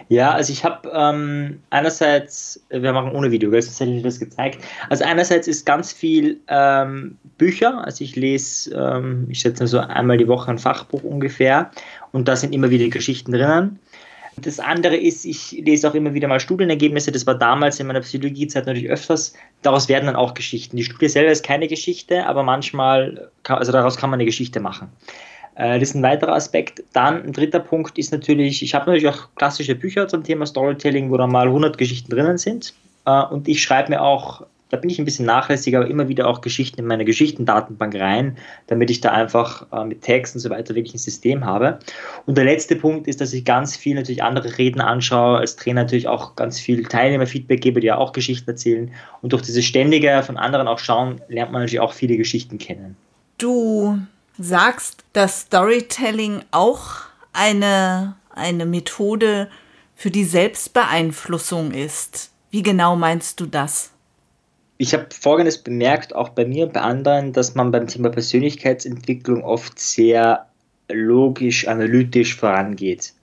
Ja, 0.09 0.31
also 0.31 0.51
ich 0.51 0.63
habe 0.63 0.91
ähm, 0.93 1.61
einerseits, 1.69 2.63
wir 2.69 2.93
machen 2.93 3.11
ohne 3.11 3.31
Video, 3.31 3.49
sonst 3.51 3.79
hätte 3.79 3.91
ich 3.91 4.03
das 4.03 4.19
gezeigt. 4.19 4.59
Also 4.89 5.03
einerseits 5.03 5.47
ist 5.47 5.65
ganz 5.65 5.91
viel 5.93 6.39
ähm, 6.47 7.17
Bücher, 7.37 7.83
also 7.85 8.03
ich 8.03 8.15
lese, 8.15 8.73
ähm, 8.75 9.27
ich 9.29 9.39
schätze 9.39 9.67
so 9.67 9.79
einmal 9.79 10.17
die 10.17 10.27
Woche 10.27 10.51
ein 10.51 10.59
Fachbuch 10.59 11.03
ungefähr 11.03 11.71
und 12.11 12.27
da 12.27 12.35
sind 12.35 12.53
immer 12.53 12.69
wieder 12.69 12.87
Geschichten 12.89 13.31
drinnen. 13.31 13.79
Das 14.37 14.59
andere 14.59 14.95
ist, 14.95 15.25
ich 15.25 15.51
lese 15.51 15.89
auch 15.89 15.93
immer 15.93 16.13
wieder 16.13 16.27
mal 16.27 16.39
Studienergebnisse. 16.39 17.11
Das 17.11 17.27
war 17.27 17.35
damals 17.35 17.79
in 17.79 17.87
meiner 17.87 17.99
Psychologiezeit 17.99 18.65
natürlich 18.65 18.89
öfters. 18.89 19.33
Daraus 19.61 19.89
werden 19.89 20.05
dann 20.05 20.15
auch 20.15 20.33
Geschichten. 20.33 20.77
Die 20.77 20.83
Studie 20.83 21.09
selber 21.09 21.31
ist 21.31 21.43
keine 21.43 21.67
Geschichte, 21.67 22.25
aber 22.25 22.43
manchmal, 22.43 23.29
kann, 23.43 23.57
also 23.57 23.71
daraus 23.71 23.97
kann 23.97 24.09
man 24.09 24.17
eine 24.17 24.25
Geschichte 24.25 24.59
machen. 24.59 24.89
Äh, 25.55 25.79
das 25.79 25.89
ist 25.89 25.95
ein 25.95 26.03
weiterer 26.03 26.33
Aspekt. 26.33 26.83
Dann 26.93 27.23
ein 27.23 27.33
dritter 27.33 27.59
Punkt 27.59 27.97
ist 27.97 28.11
natürlich, 28.11 28.63
ich 28.63 28.73
habe 28.73 28.85
natürlich 28.85 29.07
auch 29.07 29.29
klassische 29.35 29.75
Bücher 29.75 30.07
zum 30.07 30.23
Thema 30.23 30.45
Storytelling, 30.45 31.11
wo 31.11 31.17
da 31.17 31.27
mal 31.27 31.47
100 31.47 31.77
Geschichten 31.77 32.11
drinnen 32.11 32.37
sind. 32.37 32.73
Äh, 33.05 33.23
und 33.25 33.47
ich 33.47 33.61
schreibe 33.61 33.89
mir 33.89 34.01
auch 34.01 34.45
da 34.71 34.77
bin 34.77 34.89
ich 34.89 34.99
ein 34.99 35.05
bisschen 35.05 35.25
nachlässig, 35.25 35.75
aber 35.75 35.87
immer 35.87 36.07
wieder 36.07 36.27
auch 36.27 36.39
Geschichten 36.39 36.79
in 36.79 36.87
meine 36.87 37.03
Geschichtendatenbank 37.03 37.93
rein, 37.95 38.37
damit 38.67 38.89
ich 38.89 39.01
da 39.01 39.11
einfach 39.11 39.67
äh, 39.73 39.83
mit 39.83 40.01
Text 40.01 40.33
und 40.33 40.39
so 40.39 40.49
weiter 40.49 40.73
wirklich 40.75 40.95
ein 40.95 40.97
System 40.97 41.45
habe. 41.45 41.79
Und 42.25 42.37
der 42.37 42.45
letzte 42.45 42.77
Punkt 42.77 43.07
ist, 43.07 43.19
dass 43.19 43.33
ich 43.33 43.43
ganz 43.43 43.75
viel 43.75 43.95
natürlich 43.95 44.23
andere 44.23 44.57
Reden 44.57 44.79
anschaue, 44.79 45.39
als 45.39 45.57
Trainer 45.57 45.83
natürlich 45.83 46.07
auch 46.07 46.37
ganz 46.37 46.57
viel 46.57 46.83
Teilnehmerfeedback 46.83 47.59
gebe, 47.59 47.81
die 47.81 47.87
ja 47.87 47.97
auch 47.97 48.13
Geschichten 48.13 48.49
erzählen. 48.49 48.91
Und 49.21 49.33
durch 49.33 49.41
dieses 49.41 49.65
ständige 49.65 50.23
von 50.23 50.37
anderen 50.37 50.69
auch 50.69 50.79
schauen, 50.79 51.19
lernt 51.27 51.51
man 51.51 51.61
natürlich 51.61 51.81
auch 51.81 51.93
viele 51.93 52.15
Geschichten 52.15 52.57
kennen. 52.57 52.95
Du 53.37 53.99
sagst, 54.43 55.03
dass 55.13 55.41
Storytelling 55.41 56.43
auch 56.51 57.01
eine, 57.33 58.15
eine 58.29 58.65
Methode 58.65 59.49
für 59.95 60.11
die 60.11 60.25
Selbstbeeinflussung 60.25 61.71
ist. 61.71 62.31
Wie 62.49 62.63
genau 62.63 62.95
meinst 62.95 63.39
du 63.39 63.45
das? 63.45 63.91
ich 64.81 64.95
habe 64.95 65.05
Folgendes 65.11 65.59
bemerkt, 65.59 66.15
auch 66.15 66.29
bei 66.29 66.43
mir 66.43 66.65
und 66.65 66.73
bei 66.73 66.81
anderen, 66.81 67.33
dass 67.33 67.53
man 67.53 67.69
beim 67.69 67.85
Thema 67.85 68.09
Persönlichkeitsentwicklung 68.09 69.43
oft 69.43 69.77
sehr 69.77 70.47
logisch, 70.91 71.67
analytisch 71.67 72.35
vorangeht. 72.35 73.13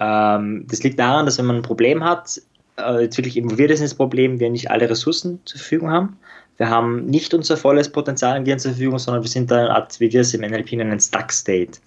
Ähm, 0.00 0.64
das 0.66 0.82
liegt 0.82 0.98
daran, 0.98 1.26
dass 1.26 1.36
wenn 1.36 1.44
man 1.44 1.56
ein 1.56 1.62
Problem 1.62 2.02
hat, 2.02 2.40
äh, 2.78 3.02
jetzt 3.02 3.18
wirklich 3.18 3.36
involviert 3.36 3.70
ist 3.70 3.80
in 3.80 3.84
das 3.84 3.96
Problem, 3.96 4.40
wir 4.40 4.48
nicht 4.48 4.70
alle 4.70 4.88
Ressourcen 4.88 5.40
zur 5.44 5.58
Verfügung 5.58 5.90
haben. 5.90 6.16
Wir 6.58 6.68
haben 6.68 7.06
nicht 7.06 7.32
unser 7.34 7.56
volles 7.56 7.90
Potenzial 7.90 8.36
in 8.36 8.44
Gehirn 8.44 8.58
zur 8.58 8.72
Verfügung, 8.72 8.98
sondern 8.98 9.22
wir 9.22 9.30
sind 9.30 9.50
da 9.50 9.58
eine 9.58 9.70
Art, 9.70 9.98
wie 10.00 10.12
wir 10.12 10.20
es 10.20 10.34
im 10.34 10.42
NLP 10.42 10.72
nennen, 10.72 11.00
Stuck 11.00 11.32
State. 11.32 11.78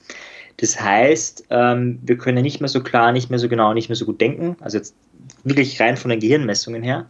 Das 0.58 0.80
heißt, 0.80 1.46
ähm, 1.50 2.00
wir 2.04 2.18
können 2.18 2.42
nicht 2.42 2.62
mehr 2.62 2.70
so 2.70 2.82
klar, 2.82 3.12
nicht 3.12 3.30
mehr 3.30 3.40
so 3.40 3.50
genau, 3.50 3.74
nicht 3.74 3.90
mehr 3.90 3.96
so 3.96 4.06
gut 4.06 4.22
denken, 4.22 4.56
also 4.62 4.78
jetzt 4.78 4.96
wirklich 5.44 5.80
rein 5.80 5.98
von 5.98 6.10
den 6.10 6.20
Gehirnmessungen 6.20 6.84
her. 6.84 7.06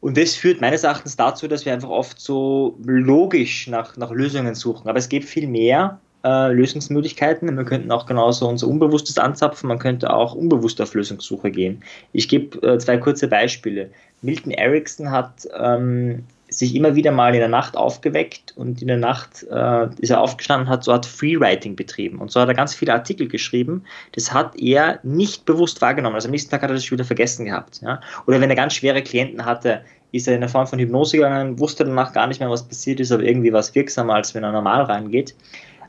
Und 0.00 0.18
das 0.18 0.34
führt 0.34 0.60
meines 0.60 0.84
Erachtens 0.84 1.16
dazu, 1.16 1.48
dass 1.48 1.64
wir 1.64 1.72
einfach 1.72 1.88
oft 1.88 2.20
so 2.20 2.78
logisch 2.84 3.66
nach, 3.68 3.96
nach 3.96 4.10
Lösungen 4.10 4.54
suchen. 4.54 4.88
Aber 4.88 4.98
es 4.98 5.08
gibt 5.08 5.24
viel 5.26 5.46
mehr 5.46 5.98
äh, 6.24 6.52
Lösungsmöglichkeiten. 6.52 7.56
Wir 7.56 7.64
könnten 7.64 7.90
auch 7.90 8.04
genauso 8.04 8.46
unser 8.46 8.68
Unbewusstes 8.68 9.16
anzapfen. 9.18 9.68
Man 9.68 9.78
könnte 9.78 10.12
auch 10.12 10.34
unbewusst 10.34 10.80
auf 10.80 10.94
Lösungssuche 10.94 11.50
gehen. 11.50 11.82
Ich 12.12 12.28
gebe 12.28 12.66
äh, 12.66 12.78
zwei 12.78 12.98
kurze 12.98 13.28
Beispiele. 13.28 13.90
Milton 14.20 14.52
Erickson 14.52 15.10
hat 15.10 15.48
ähm, 15.58 16.24
sich 16.58 16.74
immer 16.74 16.94
wieder 16.94 17.10
mal 17.10 17.34
in 17.34 17.40
der 17.40 17.48
Nacht 17.48 17.76
aufgeweckt 17.76 18.54
und 18.56 18.80
in 18.80 18.88
der 18.88 18.96
Nacht 18.96 19.44
äh, 19.50 19.88
ist 19.98 20.10
er 20.10 20.20
aufgestanden, 20.20 20.68
hat 20.68 20.84
so 20.84 20.92
hat 20.92 21.06
Freewriting 21.06 21.76
betrieben 21.76 22.18
und 22.18 22.30
so 22.30 22.40
hat 22.40 22.48
er 22.48 22.54
ganz 22.54 22.74
viele 22.74 22.92
Artikel 22.92 23.28
geschrieben. 23.28 23.84
Das 24.12 24.32
hat 24.32 24.58
er 24.58 25.00
nicht 25.02 25.44
bewusst 25.44 25.80
wahrgenommen. 25.82 26.14
Also 26.14 26.28
am 26.28 26.32
nächsten 26.32 26.50
Tag 26.50 26.62
hat 26.62 26.70
er 26.70 26.74
das 26.74 26.90
wieder 26.90 27.04
vergessen 27.04 27.46
gehabt. 27.46 27.80
Ja? 27.82 28.00
Oder 28.26 28.40
wenn 28.40 28.50
er 28.50 28.56
ganz 28.56 28.74
schwere 28.74 29.02
Klienten 29.02 29.44
hatte, 29.44 29.82
ist 30.12 30.28
er 30.28 30.34
in 30.34 30.40
der 30.40 30.48
Form 30.48 30.66
von 30.66 30.78
Hypnose 30.78 31.16
gegangen, 31.16 31.58
wusste 31.58 31.84
danach 31.84 32.12
gar 32.12 32.28
nicht 32.28 32.38
mehr, 32.38 32.48
was 32.48 32.62
passiert 32.62 33.00
ist, 33.00 33.10
aber 33.10 33.24
irgendwie 33.24 33.52
war 33.52 33.60
es 33.60 33.74
wirksamer, 33.74 34.14
als 34.14 34.34
wenn 34.34 34.44
er 34.44 34.52
normal 34.52 34.82
reingeht. 34.82 35.34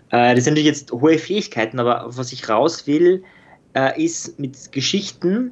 Äh, 0.10 0.34
das 0.34 0.45
sind 0.45 0.54
natürlich 0.54 0.67
jetzt 0.67 0.91
hohe 0.91 1.19
Fähigkeiten, 1.19 1.80
aber 1.80 2.06
was 2.08 2.32
ich 2.34 2.49
raus 2.49 2.88
will, 2.88 3.23
äh, 3.75 4.01
ist 4.04 4.39
mit 4.39 4.71
Geschichten 4.71 5.51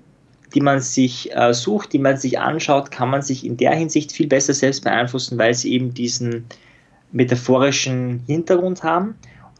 die 0.54 0.62
man 0.62 0.80
sich 0.80 1.36
äh, 1.36 1.54
sucht, 1.54 1.94
die 1.94 2.00
man 2.00 2.18
sich 2.18 2.40
anschaut, 2.40 2.92
kann 2.92 3.10
man 3.10 3.22
sich 3.22 3.46
in 3.46 3.58
der 3.58 3.76
Hinsicht 3.76 4.12
viel 4.12 4.28
besser 4.28 4.54
selbst 4.54 4.84
beeinflussen, 4.84 5.38
weil 5.38 5.54
sie 5.54 5.74
eben 5.74 5.94
diesen 5.94 6.46
metaphorischen 7.12 8.24
Hintergrund 8.28 8.84
haben. 8.84 9.16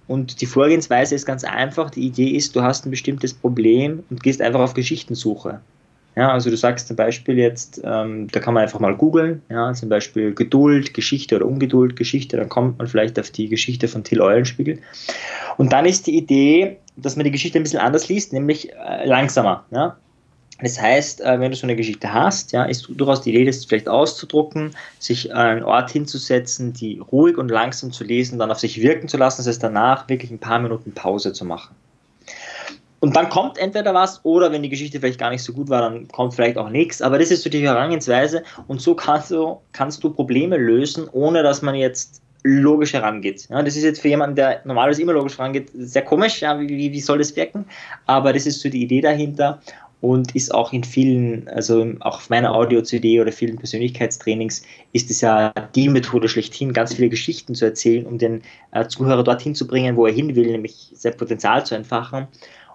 Und 0.08 0.42
die 0.42 0.46
Vorgehensweise 0.46 1.16
ist 1.16 1.26
ganz 1.26 1.44
einfach. 1.44 1.90
Die 1.90 2.06
Idee 2.06 2.30
ist, 2.30 2.56
du 2.56 2.62
hast 2.62 2.86
ein 2.86 2.92
bestimmtes 2.92 3.34
Problem 3.34 4.04
und 4.10 4.22
gehst 4.22 4.42
einfach 4.42 4.60
auf 4.60 4.74
Geschichtensuche. 4.74 5.62
Ja, 6.16 6.32
also 6.32 6.52
du 6.52 6.58
sagst 6.58 6.88
zum 6.88 6.96
Beispiel 6.96 7.40
jetzt, 7.40 7.82
ähm, 7.84 8.28
da 8.32 8.40
kann 8.40 8.54
man 8.54 8.64
einfach 8.64 8.80
mal 8.80 8.96
googeln, 8.96 9.42
ja, 9.50 9.74
zum 9.74 9.90
Beispiel 9.90 10.34
Geduld, 10.36 10.94
Geschichte 10.94 11.38
oder 11.38 11.48
Ungeduld, 11.48 11.96
Geschichte, 11.96 12.38
dann 12.38 12.50
kommt 12.50 12.78
man 12.78 12.88
vielleicht 12.88 13.20
auf 13.20 13.32
die 13.32 13.50
Geschichte 13.50 13.88
von 13.88 14.04
Till 14.04 14.22
Eulenspiegel. 14.22 14.78
Und 15.58 15.74
dann 15.74 15.86
ist 15.86 16.06
die 16.06 16.16
Idee, 16.16 16.78
dass 16.98 17.16
man 17.16 17.24
die 17.24 17.32
Geschichte 17.32 17.58
ein 17.58 17.64
bisschen 17.64 17.80
anders 17.80 18.10
liest, 18.10 18.32
nämlich 18.32 18.72
äh, 18.74 19.08
langsamer. 19.08 19.66
Ja? 19.72 19.98
Das 20.62 20.80
heißt, 20.80 21.22
äh, 21.22 21.40
wenn 21.40 21.52
du 21.52 21.58
so 21.58 21.66
eine 21.66 21.76
Geschichte 21.76 22.14
hast, 22.14 22.52
ja, 22.52 22.64
ist 22.64 22.88
durchaus 22.88 23.22
die 23.22 23.32
Idee, 23.32 23.46
das 23.46 23.66
vielleicht 23.66 23.90
auszudrucken, 23.90 24.76
sich 25.00 25.34
an 25.34 25.48
einen 25.48 25.64
Ort 25.64 25.92
hinzusetzen, 25.92 26.74
die 26.74 27.00
ruhig 27.00 27.38
und 27.38 27.50
langsam 27.50 27.92
zu 27.92 28.04
lesen, 28.04 28.40
dann 28.40 28.52
auf 28.52 28.60
sich 28.60 28.82
wirken 28.82 29.08
zu 29.08 29.18
lassen, 29.18 29.40
das 29.40 29.48
heißt 29.48 29.64
danach 29.64 30.08
wirklich 30.10 30.32
ein 30.32 30.40
paar 30.40 30.60
Minuten 30.60 30.94
Pause 30.94 31.34
zu 31.34 31.44
machen. 31.44 31.76
Und 33.00 33.18
dann 33.18 33.28
kommt 33.28 33.58
entweder 33.58 33.94
was, 33.94 34.24
oder 34.24 34.54
wenn 34.54 34.64
die 34.64 34.70
Geschichte 34.70 34.98
vielleicht 35.02 35.20
gar 35.20 35.30
nicht 35.30 35.44
so 35.44 35.52
gut 35.52 35.68
war, 35.68 35.82
dann 35.82 36.08
kommt 36.08 36.36
vielleicht 36.36 36.58
auch 36.58 36.70
nichts. 36.70 37.02
Aber 37.02 37.20
das 37.20 37.32
ist 37.32 37.44
so 37.44 37.50
die 37.50 37.60
Herangehensweise. 37.62 38.44
Und 38.68 38.80
so 38.80 38.96
kannst 38.96 39.30
du, 39.30 39.60
kannst 39.74 40.02
du 40.06 40.10
Probleme 40.10 40.56
lösen, 40.56 41.10
ohne 41.12 41.44
dass 41.44 41.62
man 41.62 41.76
jetzt 41.76 42.22
logisch 42.44 42.94
herangeht. 42.94 43.48
Ja, 43.50 43.62
das 43.62 43.76
ist 43.76 43.84
jetzt 43.84 44.02
für 44.02 44.08
jemanden, 44.08 44.38
der 44.38 44.62
normalerweise 44.64 45.02
immer 45.02 45.12
logisch 45.12 45.38
herangeht, 45.38 45.70
sehr 45.74 46.04
komisch. 46.04 46.42
Ja, 46.42 46.58
wie, 46.60 46.70
wie 46.70 47.02
soll 47.02 47.18
das 47.18 47.36
wirken? 47.36 47.66
Aber 48.06 48.32
das 48.32 48.46
ist 48.46 48.62
so 48.62 48.70
die 48.70 48.84
Idee 48.84 49.02
dahinter 49.02 49.62
und 50.04 50.36
ist 50.36 50.54
auch 50.54 50.74
in 50.74 50.84
vielen, 50.84 51.48
also 51.48 51.94
auch 52.02 52.18
auf 52.18 52.30
meiner 52.30 52.54
Audio-CD 52.54 53.22
oder 53.22 53.32
vielen 53.32 53.56
Persönlichkeitstrainings, 53.56 54.64
ist 54.92 55.10
es 55.10 55.22
ja 55.22 55.54
die 55.76 55.88
Methode 55.88 56.28
schlechthin, 56.28 56.74
ganz 56.74 56.94
viele 56.94 57.08
Geschichten 57.08 57.56
zu 57.56 57.64
erzählen, 57.64 58.06
um 58.06 58.18
den 58.18 58.42
äh, 58.72 58.86
Zuhörer 58.86 59.24
dorthin 59.24 59.56
zu 59.56 59.66
bringen, 59.66 59.96
wo 59.96 60.06
er 60.06 60.12
hin 60.12 60.36
will, 60.36 60.52
nämlich 60.52 60.92
sein 60.94 61.16
Potenzial 61.16 61.66
zu 61.66 61.76
entfachen. 61.76 62.28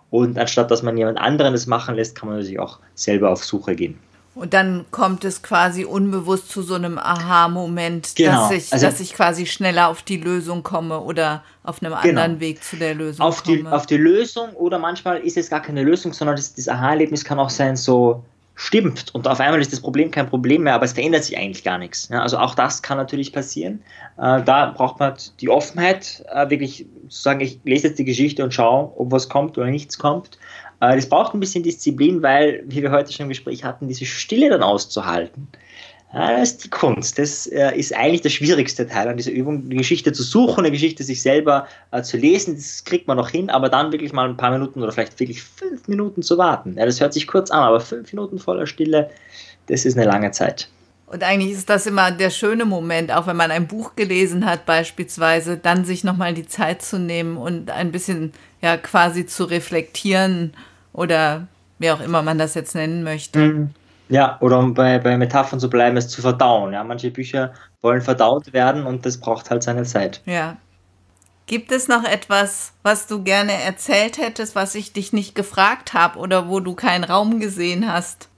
Und 0.09 0.39
anstatt 0.39 0.71
dass 0.71 0.83
man 0.83 0.97
jemand 0.97 1.19
anderen 1.19 1.53
das 1.53 1.67
machen 1.67 1.97
lässt, 1.97 2.17
kann 2.17 2.31
man 2.31 2.39
natürlich 2.39 2.61
auch 2.61 2.79
selber 2.95 3.29
auf 3.29 3.45
Suche 3.45 3.77
gehen. 3.77 3.99
Und 4.39 4.55
dann 4.55 4.85
kommt 4.93 5.25
es 5.25 5.43
quasi 5.43 5.85
unbewusst 5.85 6.49
zu 6.49 6.63
so 6.63 6.75
einem 6.75 6.97
Aha-Moment, 6.97 8.15
genau. 8.15 8.49
dass, 8.49 8.51
ich, 8.53 8.73
also, 8.73 8.87
dass 8.87 9.01
ich 9.01 9.13
quasi 9.13 9.47
schneller 9.47 9.89
auf 9.89 10.03
die 10.03 10.17
Lösung 10.17 10.63
komme 10.63 11.01
oder 11.01 11.43
auf 11.65 11.83
einem 11.83 11.93
genau. 12.01 12.21
anderen 12.21 12.39
Weg 12.39 12.63
zu 12.63 12.77
der 12.77 12.95
Lösung 12.95 13.27
auf 13.27 13.43
komme. 13.43 13.57
Die, 13.57 13.67
auf 13.67 13.87
die 13.87 13.97
Lösung 13.97 14.51
oder 14.51 14.79
manchmal 14.79 15.19
ist 15.19 15.37
es 15.37 15.51
gar 15.51 15.61
keine 15.61 15.83
Lösung, 15.83 16.13
sondern 16.13 16.37
das, 16.37 16.55
das 16.55 16.69
Aha-Erlebnis 16.69 17.25
kann 17.25 17.41
auch 17.41 17.51
sein, 17.51 17.75
so 17.75 18.23
stimmt 18.55 19.13
und 19.13 19.27
auf 19.27 19.41
einmal 19.41 19.61
ist 19.61 19.73
das 19.73 19.81
Problem 19.81 20.11
kein 20.11 20.29
Problem 20.29 20.63
mehr, 20.63 20.75
aber 20.75 20.85
es 20.85 20.93
verändert 20.93 21.25
sich 21.25 21.37
eigentlich 21.37 21.65
gar 21.65 21.79
nichts. 21.79 22.09
Ja, 22.09 22.23
also 22.23 22.39
auch 22.39 22.55
das 22.55 22.83
kann 22.83 22.97
natürlich 22.97 23.33
passieren. 23.33 23.83
Äh, 24.19 24.43
da 24.43 24.73
braucht 24.77 25.01
man 25.01 25.15
die 25.41 25.49
Offenheit, 25.49 26.25
äh, 26.33 26.49
wirklich 26.51 26.87
zu 27.09 27.23
sagen, 27.23 27.41
ich 27.41 27.61
lese 27.65 27.89
jetzt 27.89 27.99
die 27.99 28.05
Geschichte 28.05 28.43
und 28.45 28.53
schaue, 28.53 28.93
ob 28.97 29.11
was 29.11 29.29
kommt 29.29 29.59
oder 29.59 29.69
nichts 29.69 29.99
kommt. 29.99 30.39
Äh, 30.81 30.97
das 30.97 31.09
braucht 31.09 31.35
ein 31.35 31.41
bisschen 31.41 31.63
Disziplin, 31.63 32.23
weil, 32.23 32.63
wie 32.67 32.83
wir 32.83 32.91
heute 32.91 33.13
schon 33.13 33.25
im 33.25 33.31
Gespräch 33.31 33.65
hatten, 33.65 33.89
diese 33.89 34.05
Stille 34.05 34.51
dann 34.51 34.63
auszuhalten. 34.63 35.49
Das 36.13 36.53
ist 36.53 36.65
die 36.65 36.71
Kunst. 36.71 37.19
Das 37.19 37.47
äh, 37.49 37.77
ist 37.77 37.95
eigentlich 37.95 38.23
der 38.23 38.31
schwierigste 38.31 38.87
Teil 38.87 39.09
an 39.09 39.19
dieser 39.19 39.31
Übung, 39.31 39.69
die 39.69 39.77
Geschichte 39.77 40.13
zu 40.13 40.23
suchen, 40.23 40.61
eine 40.61 40.71
Geschichte 40.71 41.05
sich 41.05 41.21
selber 41.21 41.67
äh, 41.91 42.03
zu 42.03 42.17
lesen. 42.17 42.57
Das 42.57 42.83
kriegt 42.85 43.07
man 43.09 43.19
noch 43.19 43.29
hin, 43.29 43.51
aber 43.51 43.69
dann 43.69 43.93
wirklich 43.93 44.15
mal 44.15 44.27
ein 44.27 44.37
paar 44.37 44.51
Minuten 44.51 44.83
oder 44.83 44.91
vielleicht 44.91 45.21
wirklich 45.21 45.43
fünf 45.43 45.87
Minuten 45.87 46.23
zu 46.23 46.39
warten. 46.39 46.77
Das 46.77 47.01
hört 47.01 47.13
sich 47.13 47.27
kurz 47.27 47.51
an, 47.51 47.61
aber 47.61 47.81
fünf 47.81 48.11
Minuten 48.13 48.39
voller 48.39 48.67
Stille, 48.67 49.11
das 49.67 49.85
ist 49.85 49.99
eine 49.99 50.07
lange 50.07 50.31
Zeit. 50.31 50.71
Und 51.07 51.23
eigentlich 51.23 51.53
ist 51.53 51.69
das 51.69 51.87
immer 51.87 52.11
der 52.11 52.31
schöne 52.31 52.65
Moment, 52.65 53.13
auch 53.13 53.27
wenn 53.27 53.37
man 53.37 53.51
ein 53.51 53.67
Buch 53.67 53.95
gelesen 53.95 54.47
hat 54.47 54.65
beispielsweise, 54.65 55.59
dann 55.59 55.85
sich 55.85 56.05
nochmal 56.05 56.33
die 56.33 56.47
Zeit 56.47 56.83
zu 56.83 56.99
nehmen 56.99 57.37
und 57.37 57.71
ein 57.71 57.93
bisschen 57.93 58.33
ja 58.63 58.77
quasi 58.77 59.27
zu 59.27 59.45
reflektieren 59.45 60.55
oder 60.99 61.47
wie 61.79 61.91
auch 61.91 62.01
immer 62.01 62.23
man 62.23 62.39
das 62.39 62.55
jetzt 62.55 62.75
nennen 62.75 63.05
möchte. 63.05 63.39
Mhm. 63.39 63.71
Ja, 64.09 64.39
oder 64.41 64.59
um 64.59 64.75
bei, 64.75 64.99
bei 64.99 65.17
Metaphern 65.17 65.61
zu 65.61 65.71
bleiben, 65.71 65.97
es 65.97 66.09
zu 66.09 66.23
verdauen. 66.23 66.73
Ja, 66.73 66.83
manche 66.83 67.11
Bücher 67.11 67.53
wollen 67.83 68.01
verdaut 68.01 68.53
werden 68.53 68.85
und 68.85 69.07
das 69.07 69.19
braucht 69.19 69.51
halt 69.51 69.63
seine 69.63 69.85
Zeit. 69.85 70.23
Ja. 70.27 70.57
Gibt 71.47 71.73
es 71.73 71.89
noch 71.89 72.05
etwas, 72.05 72.73
was 72.83 73.07
du 73.07 73.23
gerne 73.23 73.53
erzählt 73.53 74.19
hättest, 74.19 74.55
was 74.55 74.75
ich 74.75 74.93
dich 74.93 75.13
nicht 75.13 75.35
gefragt 75.35 75.95
habe 75.95 76.19
oder 76.19 76.49
wo 76.49 76.61
du 76.61 76.75
keinen 76.75 77.05
Raum 77.05 77.39
gesehen 77.39 77.91
hast? 77.91 78.29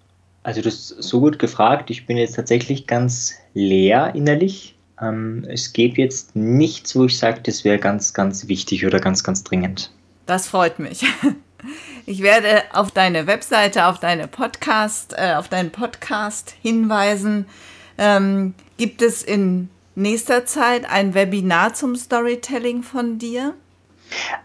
Also, 0.42 0.62
du 0.62 0.68
hast 0.68 0.88
so 0.88 1.20
gut 1.20 1.38
gefragt. 1.38 1.90
Ich 1.90 2.06
bin 2.06 2.16
jetzt 2.16 2.36
tatsächlich 2.36 2.86
ganz 2.86 3.34
leer 3.52 4.14
innerlich. 4.14 4.76
Ähm, 5.00 5.44
es 5.48 5.72
gibt 5.72 5.98
jetzt 5.98 6.36
nichts, 6.36 6.94
wo 6.96 7.04
ich 7.04 7.18
sage, 7.18 7.40
das 7.42 7.64
wäre 7.64 7.78
ganz, 7.78 8.14
ganz 8.14 8.48
wichtig 8.48 8.86
oder 8.86 9.00
ganz, 9.00 9.24
ganz 9.24 9.44
dringend. 9.44 9.90
Das 10.26 10.48
freut 10.48 10.78
mich. 10.78 11.04
Ich 12.06 12.22
werde 12.22 12.62
auf 12.72 12.90
deine 12.90 13.26
Webseite, 13.26 13.86
auf 13.86 14.00
deine 14.00 14.28
Podcast, 14.28 15.14
äh, 15.16 15.34
auf 15.34 15.48
deinen 15.48 15.70
Podcast 15.70 16.54
hinweisen. 16.62 17.46
Ähm, 17.98 18.54
gibt 18.76 19.02
es 19.02 19.22
in 19.22 19.68
nächster 19.94 20.46
Zeit 20.46 20.90
ein 20.90 21.14
Webinar 21.14 21.74
zum 21.74 21.96
Storytelling 21.96 22.82
von 22.82 23.18
dir? 23.18 23.54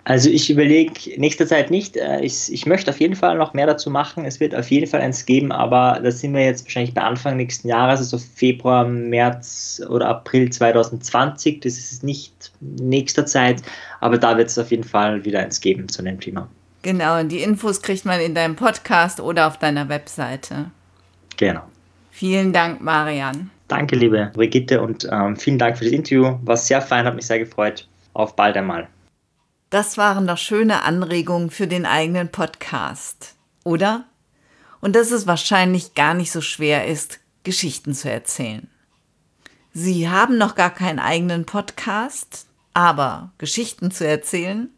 Also 0.04 0.30
ich 0.30 0.50
überlege 0.50 1.20
nächster 1.20 1.48
Zeit 1.48 1.72
nicht. 1.72 1.98
Äh, 1.98 2.22
ich, 2.22 2.52
ich 2.52 2.66
möchte 2.66 2.92
auf 2.92 3.00
jeden 3.00 3.16
Fall 3.16 3.38
noch 3.38 3.54
mehr 3.54 3.66
dazu 3.66 3.90
machen. 3.90 4.26
Es 4.26 4.40
wird 4.40 4.54
auf 4.54 4.70
jeden 4.70 4.88
Fall 4.88 5.02
eins 5.02 5.26
geben, 5.26 5.52
aber 5.52 6.00
da 6.04 6.12
sind 6.12 6.34
wir 6.34 6.44
jetzt 6.44 6.66
wahrscheinlich 6.66 6.94
bei 6.94 7.02
Anfang 7.02 7.38
nächsten 7.38 7.68
Jahres, 7.68 8.00
also 8.00 8.18
Februar, 8.18 8.86
März 8.86 9.82
oder 9.90 10.08
April 10.10 10.52
2020. 10.52 11.62
Das 11.62 11.78
ist 11.78 12.04
nicht 12.04 12.52
nächster 12.60 13.26
Zeit, 13.26 13.62
aber 14.02 14.18
da 14.18 14.38
wird 14.38 14.50
es 14.50 14.58
auf 14.60 14.72
jeden 14.72 14.84
Fall 14.84 15.26
wieder 15.26 15.40
eins 15.40 15.62
geben 15.62 15.90
zu 15.90 16.04
dem 16.04 16.20
Thema. 16.20 16.48
Genau, 16.86 17.20
und 17.20 17.30
die 17.30 17.42
Infos 17.42 17.82
kriegt 17.82 18.06
man 18.06 18.22
in 18.22 18.36
deinem 18.36 18.56
Podcast 18.56 19.20
oder 19.20 19.48
auf 19.48 19.58
deiner 19.58 19.90
Webseite. 19.90 20.70
Genau. 21.36 21.64
Vielen 22.12 22.54
Dank, 22.54 22.80
Marian. 22.80 23.50
Danke, 23.68 23.96
liebe 23.96 24.30
Brigitte, 24.36 24.80
und 24.80 25.10
ähm, 25.12 25.36
vielen 25.36 25.58
Dank 25.58 25.80
für 25.80 25.86
das 25.86 25.94
Interview. 25.94 26.38
War 26.44 26.58
sehr 26.58 26.84
fein, 26.84 27.04
hat 27.06 27.16
mich 27.16 27.26
sehr 27.26 27.40
gefreut. 27.40 27.88
Auf 28.14 28.36
bald 28.36 28.56
einmal. 28.56 28.88
Das 29.72 29.98
waren 29.98 30.28
doch 30.28 30.38
schöne 30.38 30.84
Anregungen 30.84 31.50
für 31.50 31.66
den 31.66 31.88
eigenen 31.88 32.30
Podcast, 32.30 33.34
oder? 33.64 34.06
Und 34.80 34.96
dass 34.96 35.10
es 35.10 35.26
wahrscheinlich 35.26 35.96
gar 35.96 36.14
nicht 36.14 36.32
so 36.32 36.42
schwer 36.42 36.86
ist, 36.86 37.20
Geschichten 37.44 37.96
zu 37.96 38.12
erzählen. 38.12 38.68
Sie 39.74 40.08
haben 40.08 40.38
noch 40.38 40.54
gar 40.54 40.70
keinen 40.70 41.00
eigenen 41.00 41.48
Podcast, 41.48 42.46
aber 42.76 43.32
Geschichten 43.40 43.90
zu 43.90 44.08
erzählen? 44.08 44.70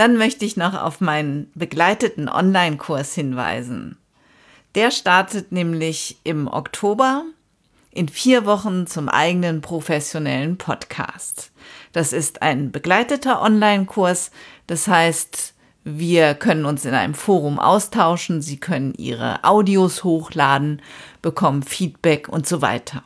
Dann 0.00 0.16
möchte 0.16 0.46
ich 0.46 0.56
noch 0.56 0.72
auf 0.72 1.02
meinen 1.02 1.50
begleiteten 1.54 2.30
Online-Kurs 2.30 3.14
hinweisen. 3.14 3.98
Der 4.74 4.92
startet 4.92 5.52
nämlich 5.52 6.16
im 6.24 6.48
Oktober 6.48 7.24
in 7.90 8.08
vier 8.08 8.46
Wochen 8.46 8.86
zum 8.86 9.10
eigenen 9.10 9.60
professionellen 9.60 10.56
Podcast. 10.56 11.52
Das 11.92 12.14
ist 12.14 12.40
ein 12.40 12.72
begleiteter 12.72 13.42
Online-Kurs. 13.42 14.30
Das 14.66 14.88
heißt, 14.88 15.52
wir 15.84 16.32
können 16.32 16.64
uns 16.64 16.86
in 16.86 16.94
einem 16.94 17.12
Forum 17.12 17.58
austauschen. 17.58 18.40
Sie 18.40 18.56
können 18.56 18.94
Ihre 18.94 19.44
Audios 19.44 20.02
hochladen, 20.02 20.80
bekommen 21.20 21.62
Feedback 21.62 22.26
und 22.26 22.48
so 22.48 22.62
weiter. 22.62 23.02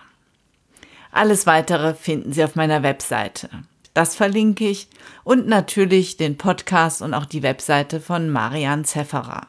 Alles 1.11 1.44
weitere 1.44 1.94
finden 1.94 2.33
Sie 2.33 2.44
auf 2.44 2.54
meiner 2.54 2.85
Webseite. 2.85 3.50
Das 3.94 4.16
verlinke 4.16 4.68
ich 4.68 4.88
und 5.22 5.46
natürlich 5.46 6.16
den 6.16 6.37
Podcast 6.37 7.00
und 7.00 7.14
auch 7.14 7.26
die 7.26 7.42
Webseite 7.42 8.00
von 8.00 8.28
Marian 8.28 8.85
Zefferer. 8.85 9.48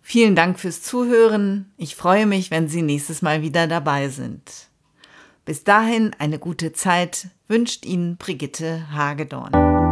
Vielen 0.00 0.34
Dank 0.34 0.58
fürs 0.58 0.82
Zuhören. 0.82 1.70
Ich 1.76 1.94
freue 1.94 2.24
mich, 2.24 2.50
wenn 2.50 2.66
Sie 2.66 2.80
nächstes 2.80 3.20
Mal 3.20 3.42
wieder 3.42 3.66
dabei 3.66 4.08
sind. 4.08 4.68
Bis 5.44 5.64
dahin 5.64 6.16
eine 6.18 6.38
gute 6.38 6.72
Zeit 6.72 7.28
wünscht 7.46 7.84
Ihnen 7.84 8.16
Brigitte 8.16 8.90
Hagedorn. 8.90 9.87